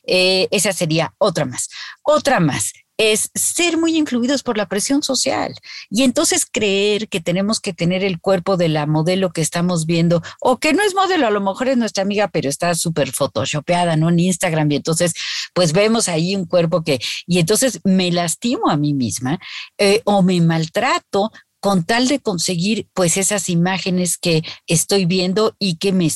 esa 0.06 0.72
sería 0.72 1.14
otra 1.18 1.44
más. 1.44 1.68
Otra 2.02 2.40
más, 2.40 2.72
es 3.00 3.30
ser 3.34 3.78
muy 3.78 3.96
influidos 3.96 4.42
por 4.42 4.58
la 4.58 4.68
presión 4.68 5.02
social 5.02 5.54
y 5.88 6.02
entonces 6.02 6.44
creer 6.44 7.08
que 7.08 7.22
tenemos 7.22 7.58
que 7.58 7.72
tener 7.72 8.04
el 8.04 8.20
cuerpo 8.20 8.58
de 8.58 8.68
la 8.68 8.84
modelo 8.84 9.32
que 9.32 9.40
estamos 9.40 9.86
viendo 9.86 10.22
o 10.38 10.58
que 10.58 10.74
no 10.74 10.82
es 10.82 10.94
modelo, 10.94 11.26
a 11.26 11.30
lo 11.30 11.40
mejor 11.40 11.68
es 11.68 11.78
nuestra 11.78 12.02
amiga, 12.02 12.28
pero 12.28 12.50
está 12.50 12.74
súper 12.74 13.10
photoshopeada, 13.12 13.96
¿no? 13.96 14.10
En 14.10 14.18
Instagram 14.18 14.70
y 14.72 14.76
entonces 14.76 15.14
pues 15.54 15.72
vemos 15.72 16.08
ahí 16.08 16.36
un 16.36 16.44
cuerpo 16.44 16.82
que, 16.84 17.00
y 17.26 17.38
entonces 17.38 17.80
me 17.84 18.12
lastimo 18.12 18.68
a 18.68 18.76
mí 18.76 18.92
misma 18.92 19.38
eh, 19.78 20.02
o 20.04 20.20
me 20.20 20.38
maltrato 20.42 21.32
con 21.60 21.84
tal 21.84 22.08
de 22.08 22.20
conseguir 22.20 22.88
pues 22.94 23.16
esas 23.16 23.48
imágenes 23.48 24.18
que 24.18 24.42
estoy 24.66 25.04
viendo 25.04 25.54
y 25.58 25.76
que 25.76 25.92
me, 25.92 26.10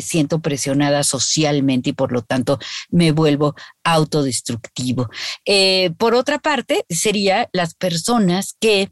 siento 0.00 0.40
presionada 0.40 1.04
socialmente 1.04 1.90
y 1.90 1.92
por 1.92 2.12
lo 2.12 2.22
tanto 2.22 2.58
me 2.90 3.12
vuelvo 3.12 3.54
autodestructivo. 3.84 5.08
Eh, 5.44 5.90
por 5.98 6.14
otra 6.14 6.38
parte, 6.38 6.84
sería 6.88 7.48
las 7.52 7.74
personas 7.74 8.56
que 8.58 8.90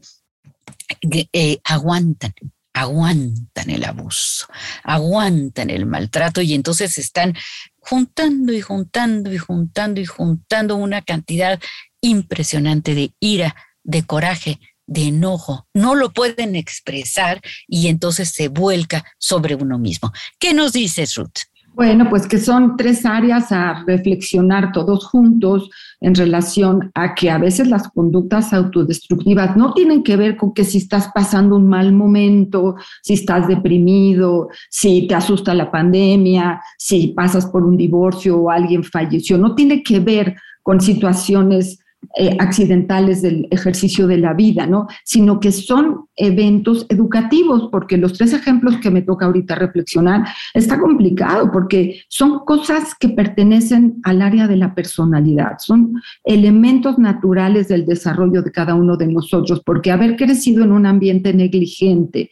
eh, 1.33 1.59
aguantan, 1.63 2.33
aguantan 2.73 3.69
el 3.69 3.83
abuso, 3.83 4.45
aguantan 4.83 5.69
el 5.71 5.85
maltrato 5.87 6.41
y 6.41 6.53
entonces 6.53 6.97
están 6.99 7.33
juntando 7.79 8.53
y 8.53 8.61
juntando 8.61 9.33
y 9.33 9.37
juntando 9.37 10.01
y 10.01 10.05
juntando 10.05 10.75
una 10.75 11.01
cantidad 11.01 11.59
impresionante 12.01 12.93
de 12.93 13.13
ira, 13.19 13.55
de 13.83 14.05
coraje, 14.05 14.59
de 14.87 15.07
enojo, 15.07 15.67
no 15.73 15.95
lo 15.95 16.11
pueden 16.11 16.55
expresar 16.55 17.41
y 17.67 17.87
entonces 17.87 18.29
se 18.29 18.47
vuelca 18.49 19.03
sobre 19.17 19.55
uno 19.55 19.77
mismo. 19.77 20.11
¿Qué 20.39 20.53
nos 20.53 20.73
dices, 20.73 21.15
Ruth? 21.15 21.39
Bueno, 21.75 22.09
pues 22.09 22.25
que 22.25 22.37
son 22.37 22.77
tres 22.77 23.05
áreas 23.05 23.51
a 23.51 23.83
reflexionar 23.85 24.71
todos 24.71 25.05
juntos 25.07 25.69
en 25.99 26.15
relación 26.15 26.89
a 26.93 27.13
que 27.15 27.29
a 27.29 27.37
veces 27.37 27.67
las 27.67 27.89
conductas 27.89 28.53
autodestructivas 28.53 29.57
no 29.57 29.73
tienen 29.73 30.01
que 30.01 30.15
ver 30.15 30.37
con 30.37 30.53
que 30.53 30.63
si 30.63 30.77
estás 30.77 31.09
pasando 31.13 31.57
un 31.57 31.67
mal 31.67 31.91
momento, 31.91 32.75
si 33.03 33.15
estás 33.15 33.49
deprimido, 33.49 34.47
si 34.69 35.05
te 35.05 35.15
asusta 35.15 35.53
la 35.53 35.69
pandemia, 35.69 36.61
si 36.77 37.07
pasas 37.07 37.45
por 37.45 37.65
un 37.65 37.75
divorcio 37.75 38.37
o 38.37 38.49
alguien 38.49 38.85
falleció, 38.85 39.37
no 39.37 39.53
tiene 39.53 39.83
que 39.83 39.99
ver 39.99 40.37
con 40.63 40.79
situaciones 40.79 41.84
eh, 42.17 42.35
accidentales 42.39 43.21
del 43.21 43.47
ejercicio 43.51 44.07
de 44.07 44.17
la 44.17 44.33
vida, 44.33 44.67
¿no? 44.67 44.87
Sino 45.03 45.39
que 45.39 45.51
son 45.51 46.05
eventos 46.15 46.85
educativos, 46.89 47.69
porque 47.71 47.97
los 47.97 48.13
tres 48.13 48.33
ejemplos 48.33 48.77
que 48.77 48.91
me 48.91 49.01
toca 49.01 49.25
ahorita 49.25 49.55
reflexionar 49.55 50.25
está 50.53 50.79
complicado, 50.79 51.51
porque 51.51 52.01
son 52.07 52.45
cosas 52.45 52.95
que 52.99 53.09
pertenecen 53.09 53.99
al 54.03 54.21
área 54.21 54.47
de 54.47 54.57
la 54.57 54.73
personalidad, 54.73 55.57
son 55.59 56.01
elementos 56.23 56.97
naturales 56.97 57.67
del 57.67 57.85
desarrollo 57.85 58.41
de 58.41 58.51
cada 58.51 58.75
uno 58.75 58.97
de 58.97 59.07
nosotros, 59.07 59.61
porque 59.65 59.91
haber 59.91 60.15
crecido 60.15 60.63
en 60.63 60.71
un 60.71 60.85
ambiente 60.85 61.33
negligente, 61.33 62.31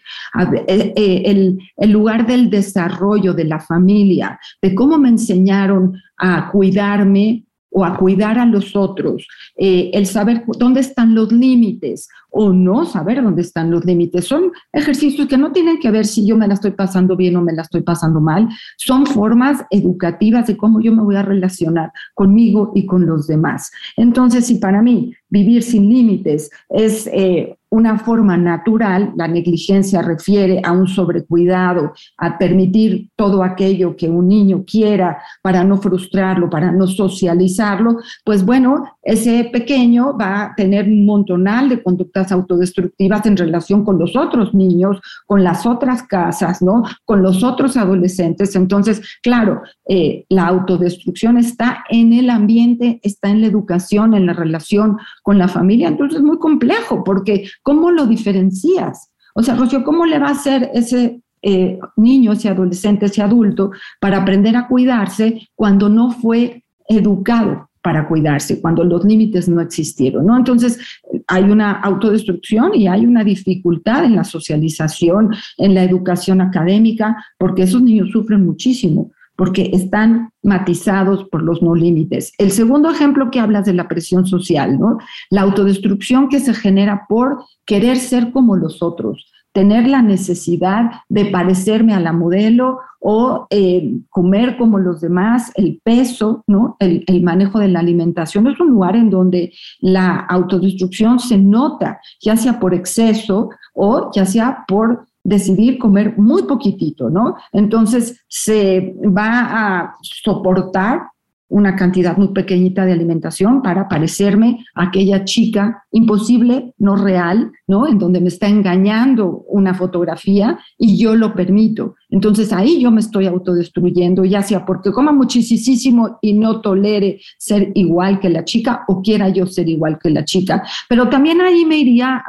eh, 0.68 0.94
eh, 0.96 1.24
el, 1.26 1.60
el 1.78 1.92
lugar 1.92 2.26
del 2.26 2.50
desarrollo 2.50 3.34
de 3.34 3.46
la 3.46 3.60
familia, 3.60 4.40
de 4.62 4.74
cómo 4.76 4.98
me 4.98 5.10
enseñaron 5.10 5.94
a 6.18 6.50
cuidarme, 6.52 7.44
o 7.74 7.84
a 7.84 7.98
cuidar 7.98 8.40
a 8.40 8.46
los 8.46 8.76
otros, 8.76 9.28
eh, 9.58 9.92
el 9.94 10.06
saber 10.06 10.44
dónde 10.58 10.80
están 10.80 11.16
los 11.16 11.32
límites 11.32 12.08
o 12.30 12.54
no 12.54 12.86
saber 12.86 13.22
dónde 13.24 13.42
están 13.42 13.72
los 13.72 13.84
límites. 13.86 14.26
Son 14.26 14.52
ejercicios 14.72 15.28
que 15.28 15.38
no 15.38 15.52
tienen 15.52 15.80
que 15.80 15.92
ver 15.92 16.06
si 16.06 16.26
yo 16.26 16.38
me 16.38 16.48
la 16.48 16.54
estoy 16.54 16.72
pasando 16.72 17.16
bien 17.16 17.36
o 17.36 17.42
me 17.42 17.54
la 17.54 17.64
estoy 17.64 17.82
pasando 17.82 18.22
mal, 18.22 18.48
son 18.78 19.06
formas 19.06 19.64
educativas 19.70 20.48
de 20.48 20.58
cómo 20.58 20.82
yo 20.82 20.94
me 20.94 21.04
voy 21.04 21.16
a 21.16 21.24
relacionar 21.24 21.92
conmigo 22.14 22.72
y 22.76 22.86
con 22.86 23.06
los 23.06 23.28
demás. 23.28 23.72
Entonces, 23.98 24.46
si 24.48 24.56
para 24.56 24.82
mí 24.82 25.14
vivir 25.30 25.64
sin 25.64 25.90
límites 25.90 26.50
es 26.70 27.08
eh, 27.08 27.58
una 27.74 27.98
forma 27.98 28.38
natural, 28.38 29.14
la 29.16 29.28
negligencia 29.28 30.04
refiere 30.04 30.62
a 30.64 30.72
un 30.72 30.88
sobrecuidado, 30.88 31.94
a 32.20 32.38
permitir 32.38 33.10
todo 33.16 33.42
aquello 33.42 33.96
que 33.96 34.08
un 34.08 34.28
niño 34.28 34.64
quiera 34.64 35.18
para 35.42 35.64
no 35.64 35.78
frustrarlo, 35.78 36.52
para 36.52 36.72
no 36.72 36.86
socializarlo, 36.86 37.98
pues 38.24 38.46
bueno, 38.46 38.84
ese 39.02 39.50
pequeño 39.52 40.16
va 40.16 40.44
a 40.44 40.56
tener 40.56 40.88
un 40.88 41.04
montonal 41.04 41.68
de 41.70 41.82
conductas 41.82 42.32
autodestructivas 42.32 43.26
en 43.26 43.38
relación 43.38 43.84
con 43.84 43.98
los 43.98 44.16
otros 44.16 44.54
niños, 44.54 45.02
con 45.26 45.44
las 45.44 45.66
otras 45.66 46.04
casas, 46.04 46.62
¿no? 46.62 46.84
Con 47.06 47.24
los 47.24 47.44
otros 47.44 47.76
adolescentes. 47.76 48.56
Entonces, 48.56 49.02
claro, 49.24 49.64
eh, 49.90 50.26
la 50.30 50.46
autodestrucción 50.46 51.40
está 51.40 51.84
en 51.90 52.14
el 52.14 52.30
ambiente, 52.30 53.00
está 53.02 53.32
en 53.32 53.42
la 53.42 53.48
educación, 53.48 54.14
en 54.14 54.28
la 54.28 54.34
relación 54.34 55.00
con 55.24 55.40
la 55.40 55.48
familia. 55.48 55.88
Entonces, 55.88 56.20
es 56.20 56.24
muy 56.24 56.38
complejo 56.38 57.04
porque 57.04 57.50
¿Cómo 57.64 57.90
lo 57.92 58.06
diferencias? 58.06 59.10
O 59.34 59.42
sea, 59.42 59.56
Rocío, 59.56 59.84
¿cómo 59.84 60.06
le 60.06 60.20
va 60.20 60.28
a 60.28 60.32
hacer 60.32 60.70
ese 60.74 61.22
eh, 61.42 61.80
niño, 61.98 62.34
ese 62.34 62.50
adolescente, 62.50 63.08
ese 63.08 63.22
adulto 63.22 63.72
para 64.00 64.20
aprender 64.20 64.56
a 64.56 64.68
cuidarse 64.68 65.50
cuando 65.56 65.90
no 65.90 66.12
fue 66.12 66.64
educado 66.88 67.70
para 67.82 68.08
cuidarse, 68.08 68.62
cuando 68.62 68.86
los 68.86 69.04
límites 69.04 69.50
no 69.50 69.60
existieron, 69.60 70.26
¿no? 70.26 70.38
Entonces, 70.38 70.80
hay 71.28 71.44
una 71.44 71.74
autodestrucción 71.74 72.74
y 72.74 72.88
hay 72.88 73.06
una 73.06 73.26
dificultad 73.26 74.06
en 74.06 74.16
la 74.16 74.24
socialización, 74.24 75.36
en 75.58 75.76
la 75.76 75.84
educación 75.84 76.40
académica, 76.40 77.18
porque 77.38 77.64
esos 77.64 77.82
niños 77.82 78.10
sufren 78.12 78.46
muchísimo 78.46 79.12
porque 79.36 79.72
están 79.74 80.30
matizados 80.44 81.26
por 81.30 81.42
los 81.42 81.62
no 81.62 81.76
límites. 81.76 82.34
El 82.38 82.52
segundo 82.52 82.92
ejemplo 82.92 83.32
que 83.32 83.40
hablas 83.40 83.66
de 83.66 83.74
la 83.74 83.88
presión 83.88 84.26
social, 84.26 84.80
¿no? 84.80 84.98
La 85.30 85.42
autodestrucción 85.42 86.30
que 86.30 86.40
se 86.40 86.54
genera 86.54 87.06
por 87.08 87.44
querer 87.66 87.98
ser 87.98 88.32
como 88.32 88.56
los 88.56 88.84
otros, 88.84 89.32
tener 89.54 89.88
la 89.88 90.02
necesidad 90.02 90.92
de 91.10 91.26
parecerme 91.26 91.94
a 91.94 92.00
la 92.00 92.12
modelo 92.12 92.80
o 93.00 93.48
eh, 93.50 93.98
comer 94.10 94.58
como 94.58 94.80
los 94.80 95.02
demás, 95.02 95.52
el 95.56 95.80
peso, 95.84 96.44
¿no? 96.48 96.78
El, 96.80 97.04
el, 97.08 97.22
manejo 97.22 97.60
de 97.60 97.68
la 97.68 97.80
alimentación 97.80 98.48
es 98.48 98.60
un 98.60 98.70
lugar 98.70 98.96
en 98.96 99.10
donde 99.10 99.54
la 99.80 100.16
autodestrucción 100.16 101.20
se 101.20 101.38
nota, 101.38 102.00
ya 102.22 102.38
sea 102.38 102.60
por 102.60 102.74
exceso 102.74 103.50
o 103.74 104.10
ya 104.14 104.26
sea 104.26 104.64
por 104.68 105.06
decidir 105.24 105.78
comer 105.78 106.18
muy 106.18 106.44
poquitito, 106.44 107.10
¿no? 107.10 107.36
Entonces 107.52 108.24
se 108.28 108.96
va 109.06 109.82
a 109.82 109.96
soportar 110.02 111.14
una 111.54 111.76
cantidad 111.76 112.18
muy 112.18 112.30
pequeñita 112.30 112.84
de 112.84 112.94
alimentación 112.94 113.62
para 113.62 113.88
parecerme 113.88 114.66
aquella 114.74 115.24
chica 115.24 115.86
imposible, 115.92 116.74
no 116.80 116.96
real, 116.96 117.52
¿no? 117.68 117.88
En 117.88 118.00
donde 118.00 118.22
me 118.22 118.30
está 118.30 118.48
engañando 118.48 119.44
una 119.48 119.76
fotografía 119.76 120.58
y 120.80 120.98
yo 120.98 121.16
lo 121.16 121.36
permito. 121.36 121.94
Entonces 122.14 122.54
ahí 122.54 122.80
yo 122.80 122.92
me 122.92 123.00
estoy 123.00 123.26
autodestruyendo, 123.26 124.24
ya 124.24 124.44
sea 124.44 124.64
porque 124.64 124.92
coma 124.92 125.12
muchísimo 125.12 126.20
y 126.22 126.34
no 126.34 126.62
tolere 126.62 127.20
ser 127.40 127.72
igual 127.74 128.20
que 128.20 128.30
la 128.30 128.46
chica 128.46 128.84
o 128.88 129.02
quiera 129.02 129.30
yo 129.30 129.48
ser 129.48 129.68
igual 129.68 129.98
que 129.98 130.12
la 130.12 130.24
chica. 130.24 130.62
Pero 130.88 131.10
también 131.10 131.42
ahí 131.42 131.66
me 131.66 131.78
iría 131.78 132.24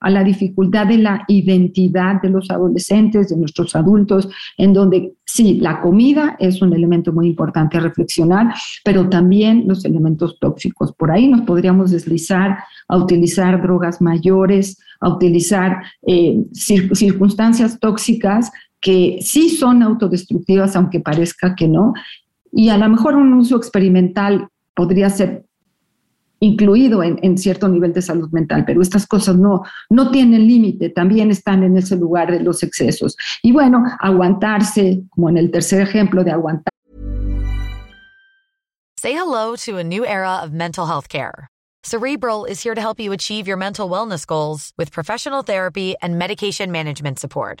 a 0.00 0.10
la 0.10 0.22
dificultad 0.22 0.86
de 0.86 0.98
la 0.98 1.24
identidad 1.28 2.20
de 2.20 2.28
los 2.28 2.50
adolescentes, 2.50 3.30
de 3.30 3.38
nuestros 3.38 3.74
adultos, 3.74 4.28
en 4.58 4.74
donde 4.74 5.14
sí, 5.24 5.54
la 5.54 5.80
comida 5.80 6.36
es 6.38 6.60
un 6.60 6.74
elemento 6.74 7.10
muy 7.10 7.26
importante 7.26 7.78
a 7.78 7.80
reflexionar, 7.80 8.52
pero 8.84 9.08
también 9.08 9.64
los 9.66 9.86
elementos 9.86 10.38
tóxicos. 10.40 10.92
Por 10.92 11.10
ahí 11.10 11.26
nos 11.26 11.40
podríamos 11.42 11.90
deslizar 11.90 12.58
a 12.86 12.98
utilizar 12.98 13.62
drogas 13.62 14.02
mayores, 14.02 14.78
a 15.00 15.08
utilizar 15.08 15.82
eh, 16.06 16.44
circunstancias 16.52 17.80
tóxicas 17.80 18.52
que 18.82 19.20
sí 19.22 19.48
son 19.48 19.82
autodestructivas, 19.82 20.76
aunque 20.76 21.00
parezca 21.00 21.54
que 21.54 21.68
no, 21.68 21.94
y 22.52 22.68
a 22.68 22.76
lo 22.76 22.88
mejor 22.88 23.14
un 23.14 23.32
uso 23.32 23.56
experimental 23.56 24.48
podría 24.74 25.08
ser 25.08 25.46
incluido 26.40 27.04
en, 27.04 27.38
cierto 27.38 27.68
nivel 27.68 27.92
de 27.92 28.02
salud 28.02 28.28
mental, 28.32 28.64
pero 28.66 28.82
estas 28.82 29.06
cosas 29.06 29.36
no, 29.36 29.62
no 29.88 30.10
tienen 30.10 30.48
límite, 30.48 30.90
también 30.90 31.30
están 31.30 31.62
en 31.62 31.76
ese 31.76 31.96
lugar 31.96 32.32
de 32.32 32.40
los 32.40 32.64
excesos. 32.64 33.16
Y 33.42 33.52
bueno, 33.52 33.84
aguantarse, 34.00 35.04
como 35.10 35.28
en 35.28 35.38
el 35.38 35.52
tercer 35.52 35.80
ejemplo 35.80 36.24
de 36.24 36.32
aguantar. 36.32 36.72
Say 38.98 39.12
hello 39.12 39.54
to 39.64 39.78
a 39.78 39.84
new 39.84 40.04
era 40.04 40.42
of 40.42 40.52
mental 40.52 40.86
health 40.86 41.08
care. 41.08 41.48
Cerebral 41.84 42.44
is 42.44 42.62
here 42.62 42.74
to 42.74 42.80
help 42.80 43.00
you 43.00 43.12
achieve 43.12 43.46
your 43.46 43.56
mental 43.56 43.88
wellness 43.88 44.24
goals 44.24 44.72
with 44.76 44.92
professional 44.92 45.42
therapy 45.42 45.94
and 46.00 46.18
medication 46.18 46.70
management 46.70 47.18
support. 47.18 47.60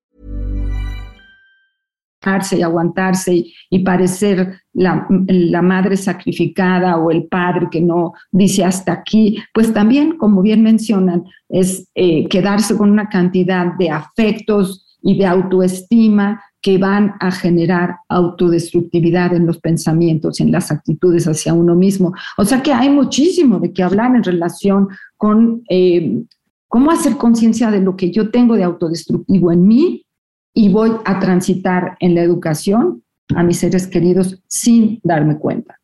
Y 2.51 2.61
aguantarse 2.61 3.35
y, 3.35 3.53
y 3.69 3.79
parecer 3.79 4.61
la, 4.73 5.07
la, 5.27 5.61
madre 5.61 5.97
sacrificada 5.97 6.97
o 6.97 7.09
el 7.09 7.25
padre 7.25 7.67
que 7.71 7.81
no 7.81 8.13
dice 8.31 8.63
hasta 8.63 8.93
aquí, 8.93 9.37
pues 9.53 9.73
también, 9.73 10.17
como 10.17 10.41
bien 10.41 10.61
mencionan, 10.61 11.23
es 11.49 11.89
eh, 11.95 12.27
quedarse 12.29 12.77
con 12.77 12.91
una 12.91 13.09
cantidad 13.09 13.73
de 13.77 13.89
afectos 13.89 14.97
y 15.01 15.17
de 15.17 15.25
autoestima 15.25 16.41
que 16.61 16.77
van 16.77 17.15
a 17.19 17.31
generar 17.31 17.97
autodestructividad 18.07 19.33
en 19.33 19.47
los 19.47 19.57
pensamientos, 19.59 20.39
en 20.39 20.51
las 20.51 20.71
actitudes 20.71 21.27
hacia 21.27 21.55
uno 21.55 21.73
mismo. 21.75 22.13
O 22.37 22.45
sea 22.45 22.61
que 22.61 22.71
hay 22.71 22.89
muchísimo 22.89 23.59
de 23.59 23.73
qué 23.73 23.81
hablar 23.81 24.15
en 24.15 24.23
relación 24.23 24.89
con 25.17 25.63
eh, 25.69 26.23
cómo 26.67 26.91
hacer 26.91 27.17
conciencia 27.17 27.71
de 27.71 27.81
lo 27.81 27.95
que 27.95 28.11
yo 28.11 28.29
tengo 28.29 28.55
de 28.55 28.63
autodestructivo 28.63 29.51
en 29.51 29.67
mí 29.67 30.05
y 30.53 30.69
voy 30.69 30.91
a 31.05 31.19
transitar 31.19 31.97
en 31.99 32.15
la 32.15 32.21
educación 32.21 33.03
a 33.35 33.43
mis 33.43 33.59
seres 33.59 33.87
queridos 33.87 34.39
sin 34.47 34.99
darme 35.03 35.37
cuenta. 35.37 35.81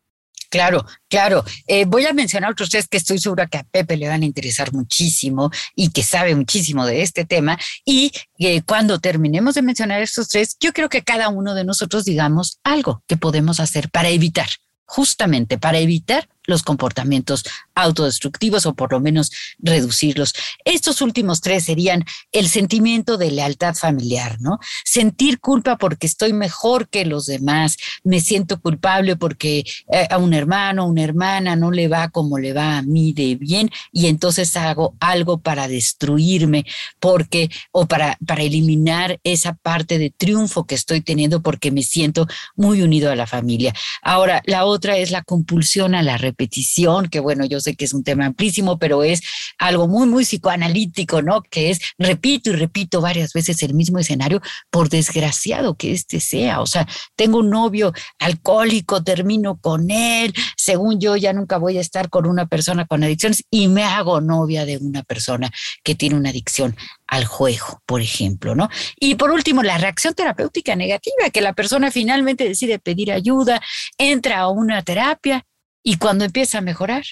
Claro, 0.50 0.84
claro. 1.08 1.44
Eh, 1.66 1.84
voy 1.84 2.06
a 2.06 2.14
mencionar 2.14 2.52
otros 2.52 2.70
tres 2.70 2.88
que 2.88 2.96
estoy 2.96 3.18
segura 3.18 3.46
que 3.46 3.58
a 3.58 3.64
Pepe 3.64 3.98
le 3.98 4.08
van 4.08 4.22
a 4.22 4.26
interesar 4.26 4.72
muchísimo 4.72 5.50
y 5.74 5.90
que 5.90 6.02
sabe 6.02 6.34
muchísimo 6.34 6.86
de 6.86 7.02
este 7.02 7.26
tema. 7.26 7.58
Y 7.84 8.12
eh, 8.38 8.62
cuando 8.62 8.98
terminemos 8.98 9.54
de 9.54 9.62
mencionar 9.62 10.00
estos 10.00 10.28
tres, 10.28 10.56
yo 10.58 10.72
creo 10.72 10.88
que 10.88 11.02
cada 11.02 11.28
uno 11.28 11.54
de 11.54 11.64
nosotros 11.64 12.04
digamos 12.04 12.60
algo 12.64 13.02
que 13.06 13.18
podemos 13.18 13.60
hacer 13.60 13.90
para 13.90 14.08
evitar, 14.08 14.48
justamente 14.86 15.58
para 15.58 15.78
evitar 15.80 16.28
los 16.48 16.62
comportamientos 16.62 17.44
autodestructivos 17.74 18.66
o 18.66 18.74
por 18.74 18.90
lo 18.90 19.00
menos 19.00 19.30
reducirlos. 19.58 20.34
Estos 20.64 21.00
últimos 21.02 21.40
tres 21.40 21.64
serían 21.64 22.04
el 22.32 22.48
sentimiento 22.48 23.18
de 23.18 23.30
lealtad 23.30 23.74
familiar, 23.74 24.40
¿no? 24.40 24.58
Sentir 24.84 25.40
culpa 25.40 25.76
porque 25.76 26.06
estoy 26.06 26.32
mejor 26.32 26.88
que 26.88 27.04
los 27.04 27.26
demás, 27.26 27.76
me 28.02 28.20
siento 28.20 28.60
culpable 28.60 29.14
porque 29.14 29.64
eh, 29.92 30.08
a 30.10 30.16
un 30.18 30.32
hermano, 30.32 30.86
una 30.86 31.04
hermana 31.04 31.54
no 31.54 31.70
le 31.70 31.86
va 31.86 32.08
como 32.08 32.38
le 32.38 32.54
va 32.54 32.78
a 32.78 32.82
mí 32.82 33.12
de 33.12 33.36
bien 33.36 33.70
y 33.92 34.06
entonces 34.06 34.56
hago 34.56 34.96
algo 35.00 35.38
para 35.38 35.68
destruirme 35.68 36.64
porque 36.98 37.50
o 37.72 37.86
para 37.86 38.16
para 38.26 38.42
eliminar 38.42 39.20
esa 39.22 39.52
parte 39.52 39.98
de 39.98 40.10
triunfo 40.10 40.64
que 40.64 40.74
estoy 40.74 41.02
teniendo 41.02 41.42
porque 41.42 41.70
me 41.70 41.82
siento 41.82 42.26
muy 42.56 42.80
unido 42.80 43.10
a 43.10 43.16
la 43.16 43.26
familia. 43.26 43.74
Ahora, 44.00 44.42
la 44.46 44.64
otra 44.64 44.96
es 44.96 45.10
la 45.10 45.22
compulsión 45.22 45.94
a 45.94 46.02
la 46.02 46.16
repetición 46.16 46.37
repetición, 46.38 47.08
que 47.08 47.18
bueno, 47.18 47.44
yo 47.44 47.58
sé 47.58 47.74
que 47.74 47.84
es 47.84 47.92
un 47.92 48.04
tema 48.04 48.26
amplísimo, 48.26 48.78
pero 48.78 49.02
es 49.02 49.20
algo 49.58 49.88
muy, 49.88 50.06
muy 50.06 50.24
psicoanalítico, 50.24 51.20
¿no? 51.20 51.42
Que 51.42 51.70
es 51.70 51.80
repito 51.98 52.50
y 52.50 52.52
repito 52.54 53.00
varias 53.00 53.32
veces 53.32 53.60
el 53.64 53.74
mismo 53.74 53.98
escenario, 53.98 54.40
por 54.70 54.88
desgraciado 54.88 55.74
que 55.74 55.92
este 55.92 56.20
sea. 56.20 56.60
O 56.60 56.66
sea, 56.66 56.86
tengo 57.16 57.38
un 57.38 57.50
novio 57.50 57.92
alcohólico, 58.20 59.02
termino 59.02 59.58
con 59.60 59.90
él, 59.90 60.32
según 60.56 61.00
yo 61.00 61.16
ya 61.16 61.32
nunca 61.32 61.58
voy 61.58 61.76
a 61.78 61.80
estar 61.80 62.08
con 62.08 62.24
una 62.26 62.46
persona 62.46 62.86
con 62.86 63.02
adicciones 63.02 63.44
y 63.50 63.66
me 63.66 63.82
hago 63.82 64.20
novia 64.20 64.64
de 64.64 64.76
una 64.76 65.02
persona 65.02 65.50
que 65.82 65.96
tiene 65.96 66.16
una 66.16 66.30
adicción 66.30 66.76
al 67.08 67.24
juego, 67.24 67.82
por 67.84 68.00
ejemplo, 68.00 68.54
¿no? 68.54 68.68
Y 69.00 69.16
por 69.16 69.32
último, 69.32 69.62
la 69.64 69.78
reacción 69.78 70.14
terapéutica 70.14 70.76
negativa, 70.76 71.30
que 71.32 71.40
la 71.40 71.54
persona 71.54 71.90
finalmente 71.90 72.44
decide 72.44 72.78
pedir 72.78 73.10
ayuda, 73.10 73.60
entra 73.96 74.40
a 74.40 74.48
una 74.48 74.82
terapia 74.82 75.44
y 75.88 75.96
cuando 75.96 76.26
empieza 76.26 76.58
a 76.58 76.60
mejorar, 76.60 77.02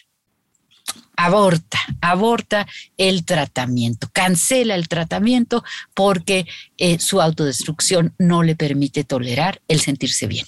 aborta, 1.17 1.79
aborta 2.03 2.67
el 2.99 3.25
tratamiento, 3.25 4.11
cancela 4.13 4.75
el 4.75 4.87
tratamiento 4.87 5.65
porque 5.95 6.47
eh, 6.77 6.99
su 6.99 7.23
autodestrucción 7.23 8.15
no 8.19 8.43
le 8.43 8.55
permite 8.55 9.03
tolerar 9.03 9.63
el 9.67 9.81
sentirse 9.81 10.27
bien. 10.27 10.45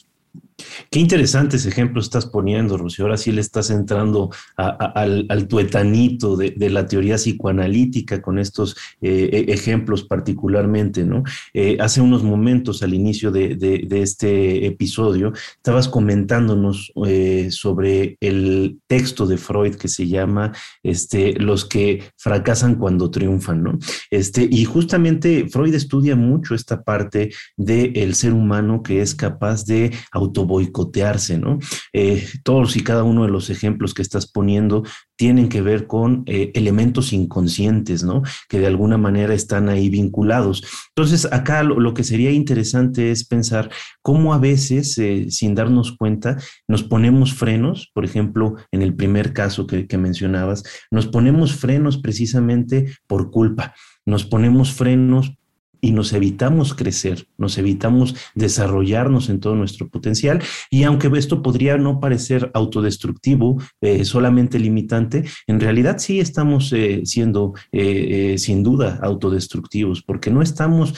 Qué 0.91 1.01
interesantes 1.01 1.67
ejemplos 1.67 2.07
estás 2.07 2.27
poniendo, 2.27 2.77
Rocío. 2.77 3.05
Ahora 3.05 3.17
sí 3.17 3.31
le 3.31 3.41
estás 3.41 3.71
entrando 3.71 4.31
al, 4.57 5.47
tuetanito 5.49 6.37
de, 6.37 6.71
la 6.71 6.87
teoría 6.87 7.17
psicoanalítica 7.17 8.21
con 8.21 8.39
estos 8.39 8.77
eh, 9.01 9.47
e, 9.49 9.53
ejemplos 9.53 10.05
particularmente, 10.05 11.05
¿no? 11.05 11.23
Eh, 11.55 11.77
hace 11.81 12.01
unos 12.01 12.23
momentos 12.23 12.83
al 12.83 12.95
inicio 12.95 13.31
de, 13.31 13.57
este 13.91 14.67
episodio 14.67 15.33
estabas 15.57 15.89
comentándonos 15.89 16.93
eh, 17.07 17.49
sobre 17.51 18.17
el 18.21 18.79
texto 18.87 19.27
de 19.27 19.37
Freud 19.37 19.75
que 19.75 19.89
se 19.89 20.09
llama 20.09 20.53
este, 20.83 21.35
Los 21.35 21.65
que 21.65 22.05
fracasan 22.17 22.77
cuando 22.77 23.11
triunfan, 23.11 23.63
¿no? 23.63 23.79
Este, 24.11 24.49
y 24.51 24.65
justamente 24.65 25.49
Freud 25.49 25.75
estudia 25.75 26.17
mucho 26.17 26.55
esta 26.55 26.83
parte 26.83 27.31
del 27.57 28.15
ser 28.15 28.33
humano 28.33 28.83
que 28.83 29.03
es 29.03 29.15
capaz 29.15 29.65
de 29.65 29.93
auto 30.13 30.48
boicotearse, 30.49 31.39
¿no? 31.39 31.61
Eh, 31.93 32.27
todos 32.43 32.77
y 32.77 32.83
cada 32.83 33.05
uno 33.05 33.23
de 33.23 33.31
los 33.31 33.51
ejemplos 33.51 33.95
que 33.95 34.03
estás 34.03 34.27
poniendo 34.27 34.83
tienen 35.17 35.49
que 35.49 35.63
ver 35.63 35.87
con 35.87 36.25
eh, 36.27 36.51
elementos 36.55 37.13
inconscientes, 37.13 38.03
¿no? 38.03 38.23
Que 38.49 38.59
de 38.59 38.67
alguna 38.67 38.99
manera 38.99 39.35
están 39.35 39.69
ahí 39.69 39.89
vinculados. 39.89 40.65
Entonces, 40.97 41.29
acá 41.31 41.63
lo, 41.63 41.95
que 41.95 42.05
sería 42.05 42.33
interesante 42.33 43.13
es 43.13 43.25
pensar 43.25 43.71
cómo 44.03 44.35
a 44.35 44.39
veces, 44.39 44.99
eh, 44.99 45.27
sin 45.31 45.55
darnos 45.55 45.97
cuenta, 45.97 46.37
nos 46.67 46.83
ponemos 46.83 47.35
frenos, 47.35 47.91
por 47.95 48.05
ejemplo, 48.05 48.57
en 48.73 48.83
el 48.83 48.95
primer 48.95 49.33
caso 49.33 49.67
que 49.67 49.99
mencionabas, 49.99 50.65
nos 50.91 51.07
ponemos 51.07 51.55
frenos 51.55 51.99
precisamente 51.99 52.87
por 53.07 53.31
culpa. 53.31 53.75
Nos 54.07 54.25
ponemos 54.25 54.73
frenos 54.73 55.37
y 55.81 55.93
nos 55.93 56.13
evitamos 56.13 56.75
crecer, 56.75 57.27
nos 57.37 57.59
evitamos 57.59 58.15
desarrollarnos 58.35 59.29
en 59.29 59.41
todo 59.41 59.55
nuestro 59.55 59.89
potencial. 59.89 60.41
Y 60.71 60.85
aunque 60.85 61.09
esto 61.17 61.43
podría 61.43 61.77
no 61.77 62.01
parecer 62.01 62.51
autodestructivo, 62.55 63.61
eh, 63.81 64.05
solamente 64.05 64.59
limitante, 64.59 65.25
en 65.47 65.61
realidad 65.61 65.99
sí 65.99 66.21
estamos 66.21 66.73
eh, 66.73 67.03
siendo 67.05 67.55
eh, 67.73 68.37
sin 68.39 68.63
duda 68.63 68.99
autodestructivos, 69.03 70.03
porque 70.03 70.31
no 70.31 70.43
estamos 70.43 70.95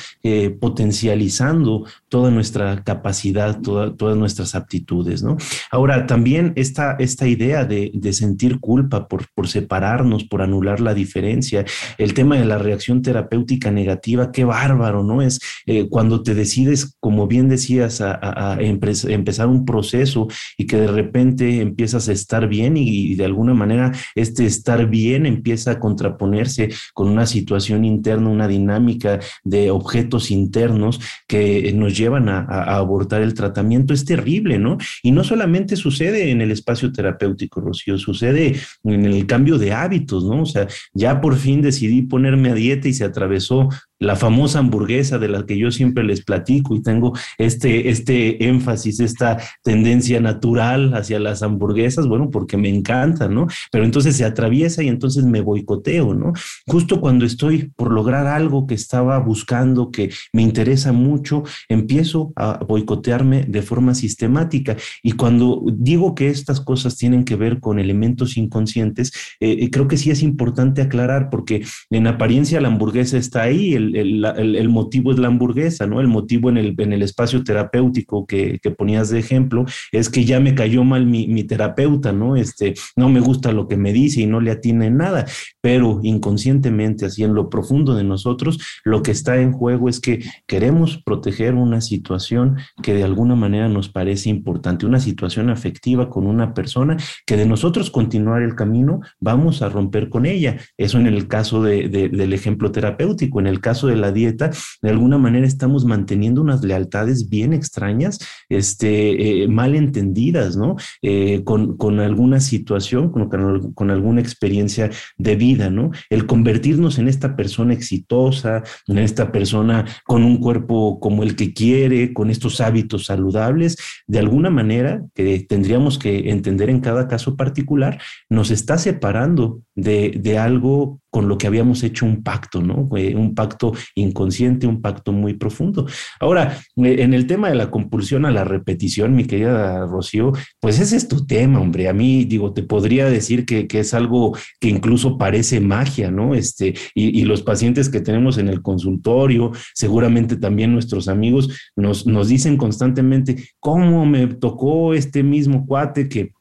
potencializando 0.60 1.86
toda 2.08 2.30
nuestra 2.30 2.82
capacidad, 2.84 3.60
todas 3.60 4.16
nuestras 4.16 4.54
aptitudes. 4.54 5.22
¿no? 5.22 5.36
Ahora, 5.70 6.06
también 6.06 6.52
esta, 6.56 6.96
esta 6.98 7.26
idea 7.26 7.64
de, 7.64 7.90
de 7.94 8.12
sentir 8.12 8.60
culpa 8.60 9.08
por, 9.08 9.26
por 9.34 9.48
separarnos, 9.48 10.24
por 10.24 10.42
anular 10.42 10.80
la 10.80 10.94
diferencia, 10.94 11.64
el 11.98 12.14
tema 12.14 12.36
de 12.36 12.44
la 12.44 12.58
reacción 12.58 13.02
terapéutica 13.02 13.70
negativa, 13.70 14.32
qué 14.32 14.44
va 14.44 14.69
¿no? 14.74 15.22
Es 15.22 15.40
eh, 15.66 15.88
cuando 15.88 16.22
te 16.22 16.35
decides, 16.35 16.96
como 17.00 17.26
bien 17.26 17.48
decías, 17.48 18.00
a, 18.00 18.59
empezar 18.61 19.46
un 19.46 19.64
proceso 19.64 20.28
y 20.56 20.66
que 20.66 20.76
de 20.76 20.87
repente 20.87 21.61
empiezas 21.61 22.09
a 22.09 22.12
estar 22.12 22.48
bien 22.48 22.76
y, 22.76 23.14
de 23.14 23.24
alguna 23.24 23.54
manera 23.54 23.92
este 24.14 24.46
estar 24.46 24.87
bien 24.88 25.26
empieza 25.26 25.72
a 25.72 25.78
contraponerse 25.80 26.70
con 26.94 27.09
una 27.09 27.26
situación 27.26 27.85
interna, 27.85 28.28
una 28.28 28.48
dinámica 28.48 29.20
de 29.44 29.70
objetos 29.70 30.30
internos 30.30 31.00
que 31.26 31.72
nos 31.74 31.96
llevan 31.96 32.28
a, 32.28 32.40
abortar 32.76 33.22
el 33.22 33.35
tratamiento. 33.35 33.94
Es 33.94 34.04
terrible, 34.04 34.59
¿no? 34.59 34.78
Y 35.02 35.12
no 35.12 35.24
solamente 35.24 35.76
sucede 35.76 36.30
en 36.30 36.40
el 36.40 36.50
espacio 36.50 36.92
terapéutico, 36.92 37.61
Rocío, 37.61 37.98
sucede 37.98 38.56
en 38.85 39.04
el 39.04 39.26
cambio 39.26 39.59
de 39.59 39.72
hábitos, 39.72 40.24
¿no? 40.24 40.42
O 40.42 40.46
sea, 40.46 40.66
ya 40.94 41.20
por 41.20 41.37
fin 41.37 41.62
decidí 41.62 42.02
ponerme 42.02 42.50
a 42.50 42.54
dieta 42.54 42.88
y 42.88 42.92
se 42.92 43.04
atravesó 43.04 43.68
la 44.00 44.16
famosa 44.16 44.58
hamburguesa 44.58 45.18
de 45.18 45.28
la 45.28 45.44
que 45.44 45.58
yo 45.58 45.70
siempre 45.70 46.02
les 46.02 46.24
platico 46.24 46.74
y 46.74 46.82
tengo 46.82 47.12
este, 47.38 47.90
este 47.90 48.48
énfasis, 48.48 48.98
esta 48.98 49.38
tendencia 49.62 50.20
natural 50.20 50.94
hacia 50.94 51.20
las 51.20 51.42
hamburguesas, 51.42 52.06
bueno, 52.06 52.30
porque 52.30 52.56
me 52.56 52.70
encanta, 52.70 53.28
¿no? 53.28 53.46
Pero 53.70 53.84
entonces 53.84 54.16
se 54.16 54.24
atraviesa 54.24 54.82
y 54.82 54.88
entonces 54.88 55.24
me 55.24 55.42
boicoteo, 55.42 56.14
¿no? 56.14 56.32
Justo 56.66 57.00
cuando 57.00 57.26
estoy 57.26 57.70
por 57.76 57.92
lograr 57.92 58.26
algo 58.26 58.66
que 58.66 58.74
estaba 58.74 59.18
buscando, 59.18 59.90
que 59.90 60.10
me 60.32 60.42
interesa 60.42 60.92
mucho, 60.92 61.44
empiezo 61.68 62.32
a 62.36 62.64
boicotearme 62.64 63.44
de 63.46 63.62
forma 63.62 63.94
sistemática. 63.94 64.76
Y 65.02 65.12
cuando 65.12 65.62
digo 65.72 66.14
que 66.14 66.28
estas 66.28 66.60
cosas 66.60 66.96
tienen 66.96 67.24
que 67.24 67.36
ver 67.36 67.60
con 67.60 67.78
elementos 67.78 68.38
inconscientes, 68.38 69.12
eh, 69.40 69.58
eh, 69.60 69.70
creo 69.70 69.88
que 69.88 69.98
sí 69.98 70.10
es 70.10 70.22
importante 70.22 70.80
aclarar 70.80 71.28
porque 71.30 71.64
en 71.90 72.06
apariencia 72.06 72.60
la 72.62 72.68
hamburguesa 72.68 73.18
está 73.18 73.42
ahí, 73.42 73.74
el, 73.74 73.89
el, 73.94 74.68
motivo 74.68 75.12
es 75.12 75.18
la 75.18 75.29
hamburguesa, 75.29 75.87
¿no? 75.87 76.00
El 76.00 76.09
motivo 76.09 76.50
en 76.50 76.57
el, 76.57 76.74
en 76.79 76.92
el 76.92 77.03
espacio 77.03 77.42
terapéutico 77.44 78.26
que, 78.26 78.59
que, 78.62 78.70
ponías 78.70 79.11
de 79.11 79.18
ejemplo 79.18 79.64
es 79.92 80.09
que 80.09 80.24
ya 80.24 80.40
me 80.40 80.55
cayó 80.55 80.85
mal 80.85 81.07
mi, 81.07 81.26
mi, 81.26 81.44
terapeuta, 81.44 82.12
¿no? 82.12 82.37
Este, 82.37 82.74
no 82.96 83.09
me 83.09 83.20
gusta 83.20 83.53
lo 83.53 83.68
que 83.68 83.76
me 83.76 83.92
dice 83.92 84.22
y 84.22 84.26
no 84.26 84.40
le 84.40 84.50
atina 84.50 84.87
en 84.87 84.96
nada, 84.96 85.26
pero 85.61 86.00
inconscientemente, 86.03 87.07
así 87.07 87.24
en 87.24 87.35
lo 87.35 87.50
profundo 87.50 87.94
de 87.94 88.05
nosotros, 88.05 88.59
lo 88.85 89.03
que 89.03 89.11
está 89.11 89.40
en 89.40 89.53
juego 89.53 89.88
es 89.88 90.00
que 90.00 90.22
queremos 90.46 91.03
proteger 91.05 91.55
una 91.55 91.81
situación 91.81 92.57
que 92.83 92.94
de 92.94 93.05
alguna 93.05 93.35
manera 93.35 93.68
nos 93.68 93.88
parece 93.88 94.31
importante, 94.31 94.87
una 94.87 95.00
situación 95.00 95.50
afectiva 95.50 96.09
con 96.09 96.26
una 96.26 96.55
persona 96.55 96.96
que 97.26 97.37
de 97.37 97.46
nosotros 97.46 97.90
continuar 97.90 98.42
el 98.42 98.55
camino 98.55 99.00
vamos 99.20 99.62
a 99.62 99.68
romper 99.68 100.09
con 100.09 100.26
ella. 100.26 100.59
Eso 100.76 100.98
en 100.98 101.07
el 101.07 101.29
caso 101.29 101.62
de, 101.62 101.88
del 101.88 102.33
ejemplo 102.33 102.72
terapéutico, 102.72 103.40
en 103.40 103.46
el 103.46 103.61
caso 103.61 103.79
de 103.86 103.96
la 103.96 104.12
dieta, 104.12 104.50
de 104.82 104.90
alguna 104.90 105.18
manera 105.18 105.46
estamos 105.46 105.84
manteniendo 105.84 106.40
unas 106.40 106.62
lealtades 106.62 107.28
bien 107.28 107.52
extrañas, 107.52 108.18
este, 108.48 109.42
eh, 109.42 109.48
mal 109.48 109.74
entendidas, 109.74 110.56
¿no? 110.56 110.76
Eh, 111.02 111.42
con, 111.44 111.76
con, 111.76 112.00
alguna 112.00 112.40
situación, 112.40 113.10
con, 113.10 113.28
con, 113.74 113.90
alguna 113.90 114.20
experiencia 114.20 114.90
de 115.18 115.36
vida, 115.36 115.70
¿no? 115.70 115.90
El 116.08 116.26
convertirnos 116.26 116.98
en 116.98 117.08
esta 117.08 117.36
persona 117.36 117.74
exitosa, 117.74 118.62
en 118.86 118.98
esta 118.98 119.32
persona 119.32 119.84
con 120.04 120.24
un 120.24 120.38
cuerpo 120.38 121.00
como 121.00 121.22
el 121.22 121.36
que 121.36 121.52
quiere, 121.52 122.12
con 122.12 122.30
estos 122.30 122.60
hábitos 122.60 123.06
saludables, 123.06 123.76
de 124.06 124.18
alguna 124.18 124.50
manera 124.50 125.02
que 125.14 125.44
tendríamos 125.48 125.98
que 125.98 126.30
entender 126.30 126.70
en 126.70 126.80
cada 126.80 127.08
caso 127.08 127.36
particular, 127.36 128.00
nos 128.28 128.50
está 128.50 128.78
separando 128.78 129.62
de, 129.74 130.18
de 130.20 130.38
algo 130.38 130.99
con 131.10 131.28
lo 131.28 131.36
que 131.38 131.46
habíamos 131.46 131.82
hecho 131.82 132.06
un 132.06 132.22
pacto, 132.22 132.62
¿no? 132.62 132.88
Un 132.90 133.34
pacto 133.34 133.72
inconsciente, 133.94 134.66
un 134.66 134.80
pacto 134.80 135.12
muy 135.12 135.34
profundo. 135.34 135.86
Ahora, 136.20 136.58
eh, 136.76 136.96
en 137.00 137.14
el 137.14 137.26
tema 137.26 137.48
de 137.48 137.56
la 137.56 137.70
compulsión 137.70 138.24
a 138.24 138.30
la 138.30 138.44
repetición, 138.44 139.14
mi 139.14 139.24
querida 139.24 139.86
Rocío, 139.86 140.32
pues 140.60 140.78
ese 140.78 140.96
es 140.96 141.08
tu 141.08 141.26
tema, 141.26 141.60
hombre. 141.60 141.88
A 141.88 141.92
mí, 141.92 142.24
digo, 142.24 142.52
te 142.52 142.62
podría 142.62 143.06
decir 143.06 143.44
que, 143.44 143.66
es 143.80 143.94
algo 143.94 144.36
que 144.60 144.68
incluso 144.68 145.16
parece 145.16 145.60
magia, 145.60 146.10
¿no? 146.10 146.34
Este, 146.34 146.74
y, 146.94 147.24
los 147.24 147.42
pacientes 147.42 147.88
que 147.88 148.00
tenemos 148.00 148.38
en 148.38 148.48
el 148.48 148.62
consultorio, 148.62 149.52
seguramente 149.74 150.36
también 150.36 150.72
nuestros 150.72 151.08
amigos, 151.08 151.70
nos, 151.76 152.06
nos 152.06 152.28
dicen 152.28 152.56
constantemente, 152.56 153.44
¿cómo 153.58 154.04
me 154.06 154.26
tocó 154.26 154.94
este 154.94 155.22
mismo 155.22 155.66
cuate 155.66 156.08
que 156.08 156.32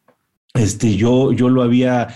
este, 0.55 0.95
yo, 0.95 1.31
yo 1.31 1.49
lo 1.49 1.61
había 1.61 2.07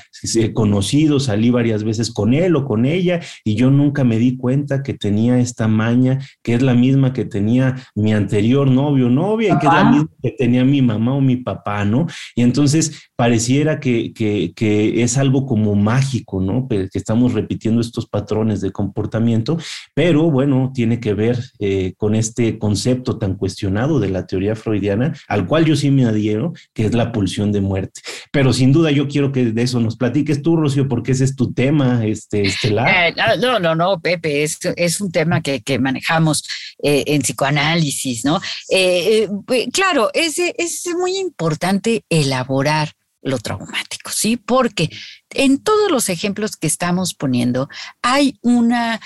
conocido, 0.53 1.19
salí 1.19 1.51
varias 1.51 1.83
veces 1.83 2.11
con 2.11 2.33
él 2.33 2.55
o 2.55 2.65
con 2.65 2.85
ella 2.85 3.19
y 3.43 3.55
yo 3.55 3.69
nunca 3.69 4.03
me 4.03 4.17
di 4.17 4.37
cuenta 4.37 4.81
que 4.81 4.95
tenía 4.95 5.39
esta 5.39 5.67
maña, 5.67 6.19
que 6.41 6.55
es 6.55 6.63
la 6.63 6.73
misma 6.73 7.13
que 7.13 7.25
tenía 7.25 7.75
mi 7.93 8.13
anterior 8.13 8.69
novio 8.69 9.07
o 9.07 9.09
novia, 9.09 9.53
y 9.53 9.59
que 9.59 9.67
es 9.67 9.73
la 9.73 9.83
misma 9.85 10.09
que 10.21 10.31
tenía 10.31 10.65
mi 10.65 10.81
mamá 10.81 11.13
o 11.13 11.21
mi 11.21 11.37
papá, 11.37 11.85
¿no? 11.85 12.07
Y 12.35 12.41
entonces 12.41 13.11
pareciera 13.23 13.79
que, 13.79 14.11
que, 14.13 15.01
es 15.01 15.17
algo 15.17 15.45
como 15.45 15.75
mágico, 15.75 16.41
¿no? 16.41 16.67
Que 16.67 16.89
estamos 16.93 17.31
repitiendo 17.31 17.79
estos 17.79 18.05
patrones 18.05 18.59
de 18.59 18.73
comportamiento, 18.73 19.57
pero 19.93 20.29
bueno, 20.29 20.73
tiene 20.75 20.99
que 20.99 21.13
ver 21.13 21.39
eh, 21.59 21.93
con 21.95 22.15
este 22.15 22.59
concepto 22.59 23.17
tan 23.17 23.35
cuestionado 23.35 24.01
de 24.01 24.09
la 24.09 24.27
teoría 24.27 24.57
freudiana, 24.57 25.13
al 25.29 25.47
cual 25.47 25.63
yo 25.63 25.77
sí 25.77 25.89
me 25.89 26.03
adhiero, 26.03 26.51
que 26.73 26.85
es 26.85 26.93
la 26.93 27.13
pulsión 27.13 27.53
de 27.53 27.61
muerte. 27.61 28.01
Pero 28.29 28.51
sin 28.51 28.73
duda 28.73 28.91
yo 28.91 29.07
quiero 29.07 29.31
que 29.31 29.53
de 29.53 29.61
eso 29.61 29.79
nos 29.79 29.95
platiques 29.95 30.41
tú, 30.41 30.57
Rocío, 30.57 30.89
porque 30.89 31.13
ese 31.13 31.23
es 31.23 31.37
tu 31.37 31.53
tema 31.53 32.05
este, 32.05 32.41
estelar. 32.41 32.89
Eh, 32.89 33.15
no, 33.39 33.57
no, 33.57 33.73
no, 33.73 34.01
Pepe, 34.01 34.43
es, 34.43 34.59
es 34.75 34.99
un 34.99 35.13
tema 35.13 35.39
que, 35.39 35.61
que 35.61 35.79
manejamos 35.79 36.43
eh, 36.83 37.05
en 37.07 37.21
psicoanálisis, 37.21 38.25
¿no? 38.25 38.41
Eh, 38.69 39.29
claro, 39.71 40.09
es, 40.13 40.39
es 40.39 40.89
muy 40.97 41.17
importante 41.17 42.03
elaborar 42.09 42.91
lo 43.23 43.39
traumático, 43.39 44.11
¿sí? 44.11 44.37
Porque 44.37 44.89
en 45.31 45.57
todos 45.63 45.89
los 45.89 46.09
ejemplos 46.09 46.57
que 46.57 46.67
estamos 46.67 47.15
poniendo 47.15 47.69
hay 48.01 48.37
una 48.41 49.01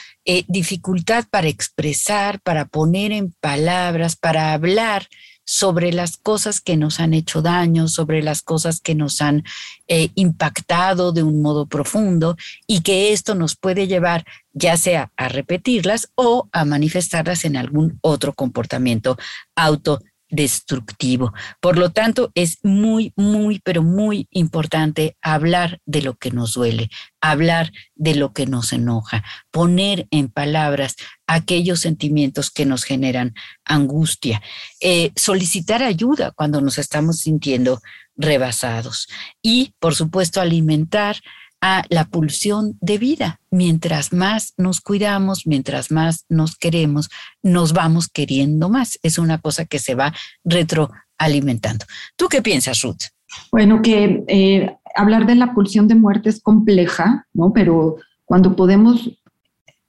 dificultad 0.47 1.25
para 1.29 1.47
expresar, 1.47 2.41
para 2.41 2.65
poner 2.65 3.13
en 3.13 3.33
palabras, 3.39 4.17
para 4.17 4.53
hablar 4.53 5.07
sobre 5.47 5.93
las 5.93 6.17
cosas 6.17 6.59
que 6.59 6.75
nos 6.75 6.99
han 6.99 7.13
hecho 7.13 7.41
daño, 7.41 7.87
sobre 7.87 8.21
las 8.21 8.41
cosas 8.41 8.81
que 8.81 8.95
nos 8.95 9.21
han 9.21 9.45
eh, 9.87 10.09
impactado 10.15 11.13
de 11.13 11.23
un 11.23 11.41
modo 11.41 11.67
profundo 11.67 12.35
y 12.67 12.81
que 12.81 13.13
esto 13.13 13.33
nos 13.33 13.55
puede 13.55 13.87
llevar 13.87 14.25
ya 14.51 14.75
sea 14.75 15.11
a 15.15 15.29
repetirlas 15.29 16.11
o 16.15 16.49
a 16.51 16.65
manifestarlas 16.65 17.45
en 17.45 17.55
algún 17.55 17.97
otro 18.01 18.33
comportamiento 18.33 19.17
auto 19.55 20.01
destructivo. 20.29 21.33
Por 21.61 21.77
lo 21.77 21.91
tanto, 21.91 22.31
es 22.35 22.59
muy, 22.63 23.13
muy, 23.15 23.59
pero 23.63 23.83
muy 23.83 24.27
importante 24.31 25.17
hablar 25.21 25.79
de 25.85 26.01
lo 26.01 26.15
que 26.15 26.31
nos 26.31 26.53
duele, 26.53 26.89
hablar 27.21 27.71
de 27.95 28.15
lo 28.15 28.33
que 28.33 28.45
nos 28.45 28.73
enoja, 28.73 29.23
poner 29.51 30.07
en 30.11 30.29
palabras 30.29 30.95
aquellos 31.27 31.79
sentimientos 31.79 32.51
que 32.51 32.65
nos 32.65 32.83
generan 32.83 33.33
angustia, 33.65 34.41
eh, 34.81 35.11
solicitar 35.15 35.83
ayuda 35.83 36.31
cuando 36.31 36.61
nos 36.61 36.77
estamos 36.77 37.19
sintiendo 37.19 37.81
rebasados 38.15 39.07
y, 39.41 39.73
por 39.79 39.95
supuesto, 39.95 40.41
alimentar 40.41 41.17
a 41.61 41.83
la 41.89 42.05
pulsión 42.05 42.77
de 42.81 42.97
vida. 42.97 43.39
Mientras 43.51 44.13
más 44.13 44.53
nos 44.57 44.81
cuidamos, 44.81 45.47
mientras 45.47 45.91
más 45.91 46.25
nos 46.29 46.55
queremos, 46.55 47.09
nos 47.41 47.73
vamos 47.73 48.07
queriendo 48.07 48.69
más. 48.69 48.99
Es 49.03 49.17
una 49.17 49.39
cosa 49.39 49.65
que 49.65 49.79
se 49.79 49.95
va 49.95 50.13
retroalimentando. 50.43 51.85
¿Tú 52.15 52.27
qué 52.27 52.41
piensas, 52.41 52.81
Ruth? 52.81 53.03
Bueno, 53.51 53.81
que 53.81 54.23
eh, 54.27 54.75
hablar 54.95 55.25
de 55.25 55.35
la 55.35 55.53
pulsión 55.53 55.87
de 55.87 55.95
muerte 55.95 56.29
es 56.29 56.41
compleja, 56.41 57.25
¿no? 57.33 57.51
Pero 57.53 57.97
cuando 58.25 58.55
podemos 58.55 59.09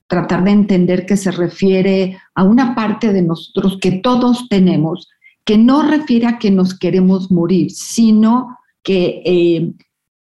tratar 0.07 0.43
de 0.45 0.53
entender 0.53 1.05
que 1.05 1.17
se 1.17 1.31
refiere 1.31 2.19
a 2.35 2.43
una 2.43 2.75
parte 2.75 3.13
de 3.13 3.23
nosotros 3.23 3.79
que 3.81 3.93
todos 3.93 4.49
tenemos, 4.49 5.09
que 5.45 5.59
no 5.59 5.83
refiere 5.83 6.27
a 6.27 6.39
que 6.39 6.51
nos 6.51 6.79
queremos 6.79 7.31
morir, 7.31 7.71
sino 7.71 8.59
que 8.83 9.23
eh, 9.25 9.73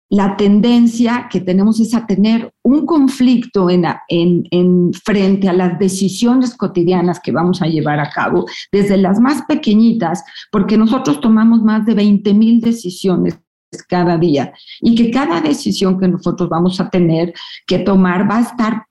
la 0.09 0.37
tendencia 0.37 1.29
que 1.31 1.41
tenemos 1.41 1.81
es 1.81 1.95
a 1.95 2.07
tener 2.07 2.53
un 2.63 2.87
conflicto 2.87 3.69
en, 3.69 3.85
en, 4.09 4.93
frente 4.93 5.49
a 5.49 5.53
las 5.53 5.79
decisiones 5.79 6.55
cotidianas 6.55 7.19
que 7.21 7.33
vamos 7.33 7.61
a 7.61 7.67
llevar 7.67 7.99
a 7.99 8.11
cabo, 8.11 8.47
desde 8.71 8.97
las 8.97 9.19
más 9.19 9.43
pequeñitas, 9.43 10.23
porque 10.53 10.77
nosotros 10.77 11.21
tomamos 11.21 11.63
más 11.63 11.85
de 11.87 11.95
20 11.95 12.35
mil 12.35 12.61
decisiones 12.61 13.39
cada 13.89 14.17
día 14.17 14.53
y 14.81 14.95
que 14.95 15.11
cada 15.11 15.41
decisión 15.41 15.99
que 15.99 16.09
nosotros 16.09 16.49
vamos 16.49 16.81
a 16.81 16.89
tener 16.89 17.35
que 17.67 17.81
tomar 17.81 18.31
va 18.31 18.39
a 18.39 18.43
estar, 18.43 18.87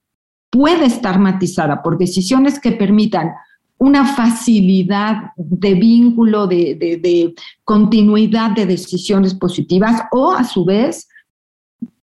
puede 0.51 0.85
estar 0.85 1.17
matizada 1.17 1.81
por 1.81 1.97
decisiones 1.97 2.59
que 2.59 2.73
permitan 2.73 3.31
una 3.77 4.05
facilidad 4.05 5.31
de 5.35 5.73
vínculo, 5.73 6.47
de, 6.47 7.33
continuidad 7.63 8.51
de 8.51 8.65
decisiones 8.65 9.33
positivas 9.33 10.03
o 10.11 10.31
a 10.31 10.43
su 10.43 10.65
vez 10.65 11.07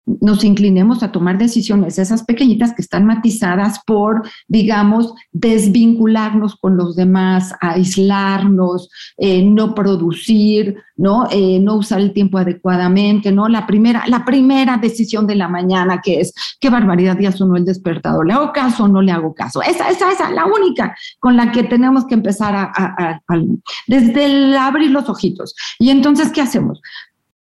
nos 0.06 0.44
inclinemos 0.44 1.04
a 1.04 1.12
tomar 1.12 1.38
decisiones, 1.38 2.00
esas 2.00 2.24
pequeñitas 2.24 2.74
que 2.74 2.82
están 2.82 3.06
matizadas 3.06 3.82
por, 3.86 4.28
digamos, 4.48 5.14
desvincularnos 5.32 6.56
con 6.56 6.76
los 6.76 6.96
demás, 6.96 7.54
aislarnos, 7.62 8.90
eh, 9.18 9.44
no 9.44 9.76
producir, 9.76 10.78
¿no? 10.98 11.28
Eh, 11.32 11.60
no 11.60 11.76
usar 11.76 12.00
el 12.00 12.14
tiempo 12.14 12.38
adecuadamente, 12.38 13.32
¿no? 13.32 13.48
La 13.48 13.68
primera, 13.68 14.04
la 14.08 14.26
primera 14.26 14.78
decisión 14.78 15.28
de 15.28 15.36
la 15.36 15.48
mañana 15.48 16.02
que 16.04 16.20
es, 16.20 16.34
qué 16.60 16.70
barbaridad, 16.70 17.18
ya 17.20 17.32
sonó 17.32 17.56
el 17.56 17.66
despertador, 17.66 18.26
¿le 18.26 18.34
hago 18.34 18.52
caso 18.52 18.86
o 18.86 18.88
no 18.88 19.02
le 19.02 19.12
hago 19.12 19.34
caso? 19.34 19.62
Esa, 19.62 19.90
esa, 19.90 20.12
esa, 20.12 20.32
la 20.32 20.46
única 20.46 20.96
con 21.20 21.38
la 21.38 21.52
que 21.52 21.64
tenemos 21.64 22.06
que 22.06 22.16
empezar 22.16 22.56
a, 22.56 23.22
desde 23.88 24.26
el 24.26 24.58
abrir 24.58 24.92
los 24.92 25.10
ojitos. 25.10 25.56
Y 25.80 25.90
entonces, 25.90 26.32
¿qué 26.32 26.42
hacemos? 26.42 26.82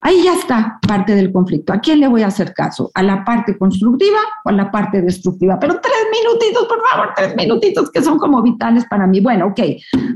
Ahí 0.06 0.22
ya 0.22 0.34
está 0.34 0.80
parte 0.86 1.16
del 1.16 1.32
conflicto. 1.32 1.72
¿A 1.72 1.80
quién 1.80 2.02
le 2.02 2.10
voy 2.10 2.24
a 2.24 2.28
hacer 2.28 2.54
caso? 2.54 2.92
¿A 2.94 3.02
la 3.02 3.24
parte 3.24 3.58
constructiva 3.58 4.20
o 4.44 4.50
a 4.50 4.52
la 4.52 4.70
parte 4.70 5.02
destructiva? 5.02 5.58
Pero 5.60 5.80
minutitos, 6.24 6.66
por 6.66 6.82
favor, 6.90 7.14
tres 7.16 7.36
minutitos 7.36 7.92
que 7.92 8.02
son 8.02 8.18
como 8.18 8.42
vitales 8.42 8.86
para 8.90 9.08
mí. 9.08 9.20
Bueno, 9.20 9.48
ok, 9.48 9.60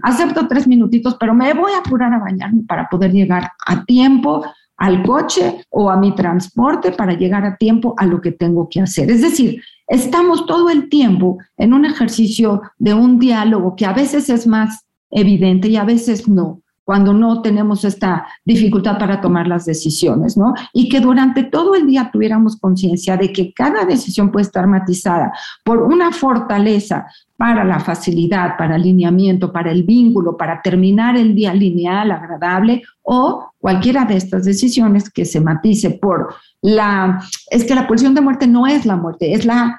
acepto 0.03 0.47
tres 0.47 0.67
minutitos, 0.67 1.15
pero 1.19 1.33
me 1.33 1.53
voy 1.53 1.71
a 1.71 1.79
apurar 1.79 2.13
a 2.13 2.19
bañarme 2.19 2.63
para 2.67 2.87
poder 2.89 3.11
llegar 3.11 3.51
a 3.65 3.83
tiempo 3.85 4.45
al 4.77 5.03
coche 5.03 5.65
o 5.69 5.89
a 5.89 5.97
mi 5.97 6.13
transporte 6.13 6.91
para 6.91 7.13
llegar 7.13 7.45
a 7.45 7.57
tiempo 7.57 7.95
a 7.97 8.05
lo 8.05 8.21
que 8.21 8.31
tengo 8.31 8.67
que 8.69 8.81
hacer. 8.81 9.09
Es 9.09 9.21
decir, 9.21 9.61
estamos 9.87 10.45
todo 10.45 10.69
el 10.69 10.89
tiempo 10.89 11.37
en 11.57 11.73
un 11.73 11.85
ejercicio 11.85 12.61
de 12.77 12.93
un 12.93 13.17
diálogo 13.17 13.75
que 13.75 13.85
a 13.85 13.93
veces 13.93 14.29
es 14.29 14.45
más 14.45 14.85
evidente 15.09 15.69
y 15.69 15.77
a 15.77 15.83
veces 15.83 16.27
no 16.27 16.61
cuando 16.87 17.13
no 17.13 17.41
tenemos 17.41 17.83
esta 17.83 18.25
dificultad 18.45 18.97
para 18.97 19.19
tomar 19.19 19.45
las 19.45 19.65
decisiones, 19.65 20.37
¿no? 20.37 20.53
Y 20.71 20.87
que 20.87 21.01
durante 21.01 21.43
todo 21.43 21.75
el 21.75 21.85
día 21.85 22.09
tuviéramos 22.13 22.55
conciencia 22.55 23.17
de 23.17 23.33
que 23.33 23.51
cada 23.51 23.83
decisión 23.83 24.31
puede 24.31 24.45
estar 24.45 24.67
matizada 24.67 25.33
por 25.65 25.79
una 25.79 26.13
fortaleza 26.13 27.05
para 27.35 27.65
la 27.65 27.81
facilidad, 27.81 28.55
para 28.57 28.75
alineamiento, 28.75 29.51
para 29.51 29.69
el 29.69 29.83
vínculo, 29.83 30.37
para 30.37 30.61
terminar 30.61 31.17
el 31.17 31.35
día 31.35 31.53
lineal, 31.53 32.09
agradable, 32.09 32.83
o 33.01 33.51
cualquiera 33.59 34.05
de 34.05 34.15
estas 34.15 34.45
decisiones 34.45 35.09
que 35.09 35.25
se 35.25 35.41
matice 35.41 35.89
por 35.89 36.35
la... 36.61 37.21
Es 37.51 37.65
que 37.65 37.75
la 37.75 37.85
pulsión 37.85 38.15
de 38.15 38.21
muerte 38.21 38.47
no 38.47 38.65
es 38.65 38.85
la 38.85 38.95
muerte, 38.95 39.33
es 39.33 39.43
la 39.43 39.77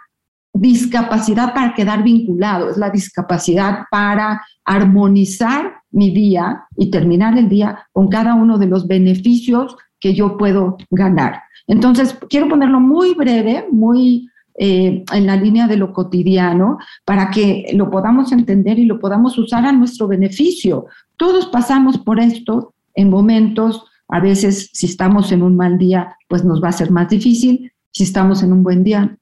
discapacidad 0.53 1.55
para 1.55 1.73
quedar 1.73 2.03
vinculado, 2.03 2.68
es 2.68 2.77
la 2.77 2.90
discapacidad 2.90 3.85
para 3.90 4.42
armonizar 4.62 5.78
mi 5.90 6.11
día 6.11 6.64
y 6.77 6.90
terminar 6.90 7.38
el 7.38 7.48
día 7.48 7.87
con 7.92 8.09
cada 8.09 8.35
uno 8.35 8.59
de 8.59 8.66
los 8.66 8.87
beneficios 8.87 9.77
que 10.01 10.14
yo 10.14 10.37
puedo 10.37 10.77
ganar. 10.90 11.42
Entonces, 11.66 12.16
quiero 12.29 12.48
ponerlo 12.48 12.81
muy 12.81 13.14
breve, 13.14 13.66
muy 13.70 14.29
eh, 14.55 15.05
en 15.12 15.27
la 15.27 15.37
línea 15.37 15.66
de 15.68 15.77
lo 15.77 15.92
cotidiano, 15.92 16.79
para 17.05 17.31
que 17.31 17.66
lo 17.74 17.90
podamos 17.90 18.33
entender 18.33 18.79
y 18.79 18.87
lo 18.87 18.98
podamos 18.98 19.38
usar 19.38 19.64
a 19.66 19.72
nuestro 19.72 20.09
beneficio. 20.09 20.87
Todos 21.16 21.46
pasamos 21.46 21.98
por 21.98 22.20
esto 22.20 22.74
en 22.94 23.11
momentos, 23.11 23.85
a 24.09 24.20
veces 24.20 24.70
si 24.72 24.87
estamos 24.87 25.31
en 25.31 25.42
un 25.42 25.57
mal 25.57 25.79
día, 25.79 26.16
pues 26.29 26.44
nos 26.44 26.62
va 26.62 26.70
a 26.70 26.72
ser 26.72 26.90
más 26.90 27.09
difícil, 27.09 27.70
si 27.92 28.03
estamos 28.05 28.42
en 28.42 28.53
un 28.53 28.62
buen 28.62 28.83
día, 28.83 29.16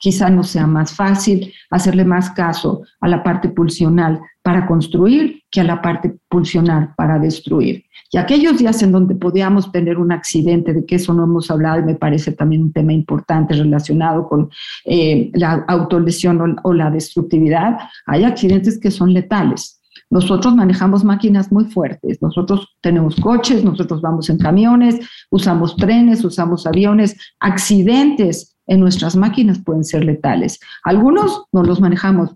quizá 0.00 0.30
no 0.30 0.42
sea 0.42 0.66
más 0.66 0.92
fácil 0.94 1.52
hacerle 1.70 2.04
más 2.04 2.30
caso 2.30 2.82
a 3.00 3.06
la 3.06 3.22
parte 3.22 3.50
pulsional 3.50 4.20
para 4.42 4.66
construir 4.66 5.39
que 5.50 5.60
a 5.60 5.64
la 5.64 5.82
parte 5.82 6.16
pulsional 6.28 6.94
para 6.96 7.18
destruir. 7.18 7.84
Y 8.12 8.18
aquellos 8.18 8.58
días 8.58 8.82
en 8.82 8.92
donde 8.92 9.14
podíamos 9.14 9.70
tener 9.70 9.98
un 9.98 10.12
accidente, 10.12 10.72
de 10.72 10.84
que 10.84 10.96
eso 10.96 11.14
no 11.14 11.24
hemos 11.24 11.50
hablado 11.50 11.80
y 11.80 11.84
me 11.84 11.94
parece 11.94 12.32
también 12.32 12.62
un 12.62 12.72
tema 12.72 12.92
importante 12.92 13.54
relacionado 13.54 14.28
con 14.28 14.50
eh, 14.84 15.30
la 15.34 15.64
autolesión 15.68 16.56
o 16.64 16.72
la 16.72 16.90
destructividad, 16.90 17.78
hay 18.06 18.24
accidentes 18.24 18.78
que 18.78 18.90
son 18.90 19.12
letales. 19.12 19.80
Nosotros 20.08 20.56
manejamos 20.56 21.04
máquinas 21.04 21.52
muy 21.52 21.66
fuertes, 21.66 22.20
nosotros 22.20 22.76
tenemos 22.80 23.14
coches, 23.16 23.62
nosotros 23.62 24.00
vamos 24.00 24.28
en 24.28 24.38
camiones, 24.38 24.98
usamos 25.30 25.76
trenes, 25.76 26.24
usamos 26.24 26.66
aviones, 26.66 27.16
accidentes 27.38 28.56
en 28.66 28.80
nuestras 28.80 29.16
máquinas 29.16 29.58
pueden 29.58 29.84
ser 29.84 30.04
letales. 30.04 30.60
Algunos 30.84 31.44
no 31.52 31.62
los 31.62 31.80
manejamos, 31.80 32.30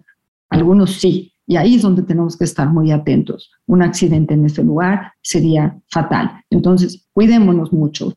algunos 0.50 0.92
sí. 0.92 1.33
Y 1.46 1.56
ahí 1.56 1.76
es 1.76 1.82
donde 1.82 2.02
tenemos 2.02 2.36
que 2.36 2.44
estar 2.44 2.68
muy 2.68 2.90
atentos. 2.90 3.50
Un 3.66 3.82
accidente 3.82 4.34
en 4.34 4.46
ese 4.46 4.62
lugar 4.62 5.12
sería 5.22 5.78
fatal. 5.90 6.42
Entonces, 6.50 7.06
cuidémonos 7.12 7.72
mucho. 7.72 8.14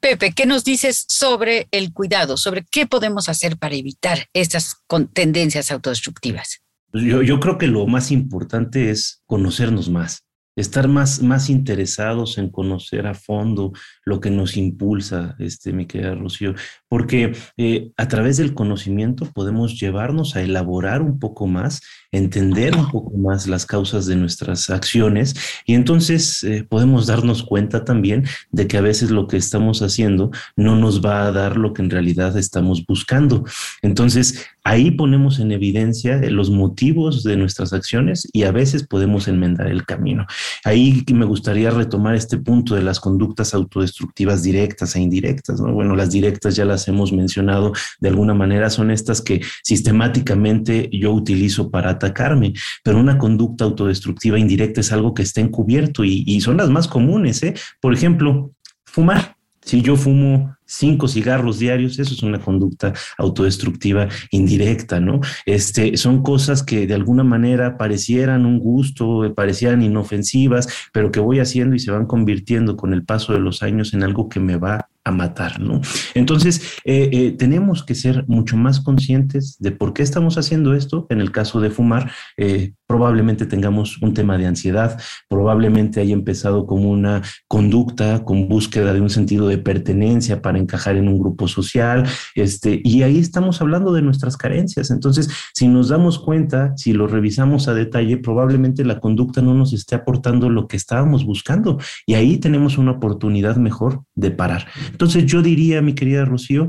Pepe, 0.00 0.32
¿qué 0.32 0.46
nos 0.46 0.62
dices 0.64 1.06
sobre 1.08 1.68
el 1.70 1.92
cuidado? 1.92 2.36
¿Sobre 2.36 2.64
qué 2.70 2.86
podemos 2.86 3.28
hacer 3.28 3.56
para 3.56 3.74
evitar 3.74 4.26
estas 4.34 4.76
tendencias 5.12 5.70
autodestructivas? 5.70 6.60
Yo, 6.92 7.22
yo 7.22 7.40
creo 7.40 7.58
que 7.58 7.66
lo 7.66 7.86
más 7.86 8.10
importante 8.10 8.90
es 8.90 9.22
conocernos 9.26 9.88
más 9.88 10.26
estar 10.56 10.88
más, 10.88 11.22
más 11.22 11.50
interesados 11.50 12.38
en 12.38 12.48
conocer 12.48 13.06
a 13.06 13.14
fondo 13.14 13.72
lo 14.04 14.20
que 14.20 14.30
nos 14.30 14.56
impulsa, 14.56 15.36
este, 15.38 15.72
mi 15.72 15.86
querida 15.86 16.14
Rocío, 16.14 16.54
porque 16.88 17.32
eh, 17.58 17.92
a 17.96 18.08
través 18.08 18.38
del 18.38 18.54
conocimiento 18.54 19.30
podemos 19.32 19.78
llevarnos 19.78 20.34
a 20.34 20.42
elaborar 20.42 21.02
un 21.02 21.18
poco 21.18 21.46
más, 21.46 21.82
entender 22.16 22.76
un 22.76 22.90
poco 22.90 23.16
más 23.16 23.46
las 23.46 23.66
causas 23.66 24.06
de 24.06 24.16
nuestras 24.16 24.70
acciones 24.70 25.34
y 25.64 25.74
entonces 25.74 26.42
eh, 26.44 26.64
podemos 26.68 27.06
darnos 27.06 27.42
cuenta 27.42 27.84
también 27.84 28.24
de 28.50 28.66
que 28.66 28.78
a 28.78 28.80
veces 28.80 29.10
lo 29.10 29.26
que 29.26 29.36
estamos 29.36 29.82
haciendo 29.82 30.30
no 30.56 30.76
nos 30.76 31.04
va 31.04 31.26
a 31.26 31.32
dar 31.32 31.56
lo 31.56 31.72
que 31.72 31.82
en 31.82 31.90
realidad 31.90 32.36
estamos 32.36 32.84
buscando. 32.86 33.44
Entonces, 33.82 34.46
ahí 34.64 34.90
ponemos 34.90 35.38
en 35.38 35.52
evidencia 35.52 36.18
los 36.30 36.50
motivos 36.50 37.22
de 37.22 37.36
nuestras 37.36 37.72
acciones 37.72 38.28
y 38.32 38.42
a 38.42 38.52
veces 38.52 38.86
podemos 38.86 39.28
enmendar 39.28 39.68
el 39.68 39.84
camino. 39.84 40.26
Ahí 40.64 41.04
me 41.12 41.24
gustaría 41.24 41.70
retomar 41.70 42.16
este 42.16 42.38
punto 42.38 42.74
de 42.74 42.82
las 42.82 42.98
conductas 42.98 43.54
autodestructivas 43.54 44.42
directas 44.42 44.96
e 44.96 45.00
indirectas. 45.00 45.60
Bueno, 45.60 45.94
las 45.94 46.10
directas 46.10 46.56
ya 46.56 46.64
las 46.64 46.88
hemos 46.88 47.12
mencionado 47.12 47.72
de 48.00 48.08
alguna 48.08 48.34
manera, 48.34 48.70
son 48.70 48.90
estas 48.90 49.22
que 49.22 49.40
sistemáticamente 49.62 50.88
yo 50.92 51.12
utilizo 51.12 51.70
para 51.70 51.98
atacarme, 52.06 52.54
pero 52.82 52.98
una 52.98 53.18
conducta 53.18 53.64
autodestructiva 53.64 54.38
indirecta 54.38 54.80
es 54.80 54.92
algo 54.92 55.14
que 55.14 55.22
está 55.22 55.40
encubierto 55.40 56.04
y, 56.04 56.40
son 56.40 56.58
las 56.58 56.70
más 56.70 56.86
comunes. 56.86 57.42
¿eh? 57.42 57.54
Por 57.80 57.94
ejemplo, 57.94 58.52
fumar. 58.84 59.36
Si 59.62 59.82
yo 59.82 59.96
fumo 59.96 60.56
cinco 60.64 61.08
cigarros 61.08 61.58
diarios, 61.58 61.98
eso 61.98 62.14
es 62.14 62.22
una 62.22 62.38
conducta 62.38 62.92
autodestructiva 63.18 64.08
indirecta, 64.30 65.00
¿no? 65.00 65.20
Este, 65.44 65.96
son 65.96 66.22
cosas 66.22 66.62
que 66.62 66.86
de 66.86 66.94
alguna 66.94 67.24
manera 67.24 67.76
parecieran 67.76 68.46
un 68.46 68.60
gusto, 68.60 69.32
parecieran 69.34 69.82
inofensivas, 69.82 70.68
pero 70.92 71.10
que 71.10 71.18
voy 71.18 71.40
haciendo 71.40 71.74
y 71.74 71.80
se 71.80 71.90
van 71.90 72.06
convirtiendo 72.06 72.76
con 72.76 72.92
el 72.92 73.04
paso 73.04 73.32
de 73.32 73.40
los 73.40 73.64
años 73.64 73.92
en 73.92 74.04
algo 74.04 74.28
que 74.28 74.38
me 74.38 74.56
va 74.56 74.88
a 75.06 75.12
matar, 75.12 75.60
¿no? 75.60 75.80
Entonces, 76.14 76.80
eh, 76.84 77.08
eh, 77.12 77.30
tenemos 77.38 77.84
que 77.84 77.94
ser 77.94 78.24
mucho 78.26 78.56
más 78.56 78.80
conscientes 78.80 79.56
de 79.60 79.70
por 79.70 79.92
qué 79.92 80.02
estamos 80.02 80.36
haciendo 80.36 80.74
esto. 80.74 81.06
En 81.10 81.20
el 81.20 81.30
caso 81.30 81.60
de 81.60 81.70
fumar, 81.70 82.10
eh, 82.36 82.74
probablemente 82.86 83.46
tengamos 83.46 84.00
un 84.02 84.14
tema 84.14 84.38
de 84.38 84.46
ansiedad, 84.46 85.00
probablemente 85.28 86.00
haya 86.00 86.12
empezado 86.12 86.66
como 86.66 86.90
una 86.90 87.22
conducta 87.48 88.24
con 88.24 88.48
búsqueda 88.48 88.92
de 88.92 89.00
un 89.00 89.10
sentido 89.10 89.48
de 89.48 89.58
pertenencia 89.58 90.40
para 90.42 90.58
encajar 90.58 90.96
en 90.96 91.08
un 91.08 91.18
grupo 91.18 91.48
social, 91.48 92.06
este, 92.34 92.80
y 92.84 93.02
ahí 93.02 93.18
estamos 93.18 93.60
hablando 93.60 93.92
de 93.92 94.02
nuestras 94.02 94.36
carencias. 94.36 94.90
Entonces, 94.90 95.28
si 95.52 95.68
nos 95.68 95.88
damos 95.88 96.18
cuenta, 96.18 96.76
si 96.76 96.92
lo 96.92 97.06
revisamos 97.06 97.68
a 97.68 97.74
detalle, 97.74 98.16
probablemente 98.18 98.84
la 98.84 99.00
conducta 99.00 99.42
no 99.42 99.54
nos 99.54 99.72
esté 99.72 99.94
aportando 99.94 100.48
lo 100.50 100.68
que 100.68 100.76
estábamos 100.76 101.24
buscando, 101.24 101.78
y 102.06 102.14
ahí 102.14 102.38
tenemos 102.38 102.78
una 102.78 102.92
oportunidad 102.92 103.56
mejor 103.56 104.02
de 104.14 104.30
parar. 104.30 104.66
Entonces, 104.90 105.26
yo 105.26 105.42
diría, 105.42 105.82
mi 105.82 105.94
querida 105.94 106.24
Rocío, 106.24 106.68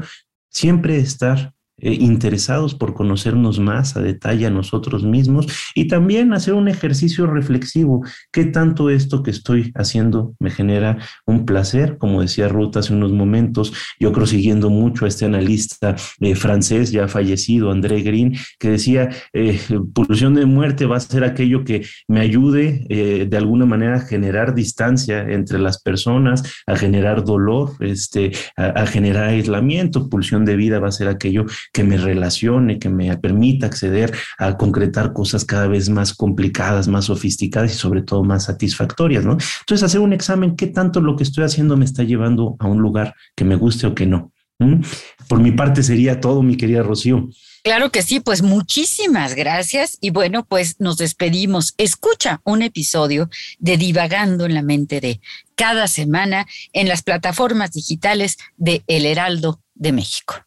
siempre 0.50 0.98
estar 0.98 1.54
eh, 1.80 1.94
interesados 1.94 2.74
por 2.74 2.96
conocernos 2.96 3.60
más 3.60 3.96
a 3.96 4.02
detalle 4.02 4.48
a 4.48 4.50
nosotros 4.50 5.04
mismos 5.04 5.46
y 5.76 5.88
también 5.88 6.34
hacer 6.34 6.56
un 6.56 6.68
ejercicio 6.68 7.28
reflexivo. 7.28 8.04
¿Qué 8.32 8.46
tanto 8.46 8.90
esto 8.90 9.22
que 9.22 9.30
estoy 9.30 9.72
haciendo 9.76 10.34
me 10.40 10.50
genera 10.50 10.98
un 11.28 11.46
placer? 11.46 12.00
Como 12.00 12.22
decía 12.22 12.48
Ruth 12.48 12.78
hace 12.78 12.96
unos 12.96 13.12
momentos, 13.12 13.74
yo 14.00 14.12
creo 14.12 14.26
siguiendo 14.26 14.72
mucho 14.72 15.06
a 15.06 15.08
este 15.08 15.26
analista 15.26 15.96
eh, 16.20 16.34
francés 16.34 16.92
ya 16.92 17.08
fallecido, 17.08 17.70
André 17.70 18.02
Green, 18.02 18.36
que 18.58 18.72
decía, 18.72 19.12
eh, 19.34 19.60
pulsión 19.94 20.34
de 20.34 20.48
muerte 20.48 20.88
va 20.88 20.98
a 20.98 21.02
ser 21.02 21.24
aquello 21.24 21.64
que 21.64 21.86
me 22.08 22.22
ayude 22.22 22.88
de 22.90 23.38
alguna 23.38 23.68
manera 23.68 23.98
a 23.98 24.00
generar 24.00 24.56
distancia 24.56 25.30
entre 25.30 25.60
las 25.60 25.80
personas, 25.84 26.44
a 26.66 26.76
generar 26.76 27.24
dolor, 27.24 27.74
este, 27.82 28.32
a 28.56 28.86
generar 28.88 29.26
aislamiento. 29.26 30.10
Pulsión 30.10 30.44
de 30.44 30.56
vida 30.56 30.80
va 30.80 30.88
a 30.88 30.92
ser 30.92 31.08
aquello 31.08 31.46
que 31.74 31.84
me 31.84 31.98
relacione, 31.98 32.80
que 32.80 32.90
me 32.90 33.16
permita 33.18 33.68
acceder 33.68 34.14
a 34.38 34.58
concretar 34.58 35.14
cosas 35.14 35.46
cada 35.46 35.68
vez 35.68 35.90
más 35.90 36.14
complicadas, 36.14 36.88
más 36.88 37.06
sofisticadas 37.06 37.74
y 37.74 37.76
sobre 37.76 38.02
todo 38.02 38.24
más 38.24 38.46
satisfactorias, 38.46 39.26
¿no? 39.26 39.38
Entonces, 39.60 39.84
hacer 39.84 40.02
un 40.02 40.14
examen, 40.14 40.56
¿qué 40.56 40.68
tanto 40.68 41.02
lo 41.02 41.16
que 41.16 41.24
estoy 41.24 41.44
haciendo 41.44 41.78
me 41.78 41.86
está 41.86 42.04
llevando 42.04 42.56
a 42.60 42.68
un 42.68 42.80
lugar 42.80 43.16
que 43.36 43.46
me 43.46 43.56
guste 43.56 43.88
o 43.88 43.96
que 43.96 44.06
no? 44.06 44.32
¿Mm? 44.60 44.82
Por 45.28 45.40
mi 45.40 45.52
parte 45.52 45.84
sería 45.84 46.20
todo, 46.20 46.42
mi 46.42 46.58
querida 46.58 46.82
Rocío. 46.82 47.30
Claro 47.64 47.92
que 47.92 48.02
sí, 48.02 48.22
pues 48.22 48.42
muchísimas 48.42 49.36
gracias 49.36 49.98
y 50.00 50.12
bueno, 50.12 50.46
pues 50.46 50.80
nos 50.80 50.98
despedimos. 50.98 51.74
Escucha 51.78 52.40
un 52.46 52.62
episodio 52.62 53.30
de 53.60 53.78
Divagando 53.78 54.46
en 54.46 54.54
la 54.54 54.62
mente 54.62 55.02
de 55.02 55.20
cada 55.56 55.88
semana 55.88 56.48
en 56.72 56.88
las 56.88 57.04
plataformas 57.04 57.72
digitales 57.72 58.38
de 58.56 58.84
El 58.88 59.06
Heraldo 59.06 59.62
de 59.76 59.92
México. 59.92 60.47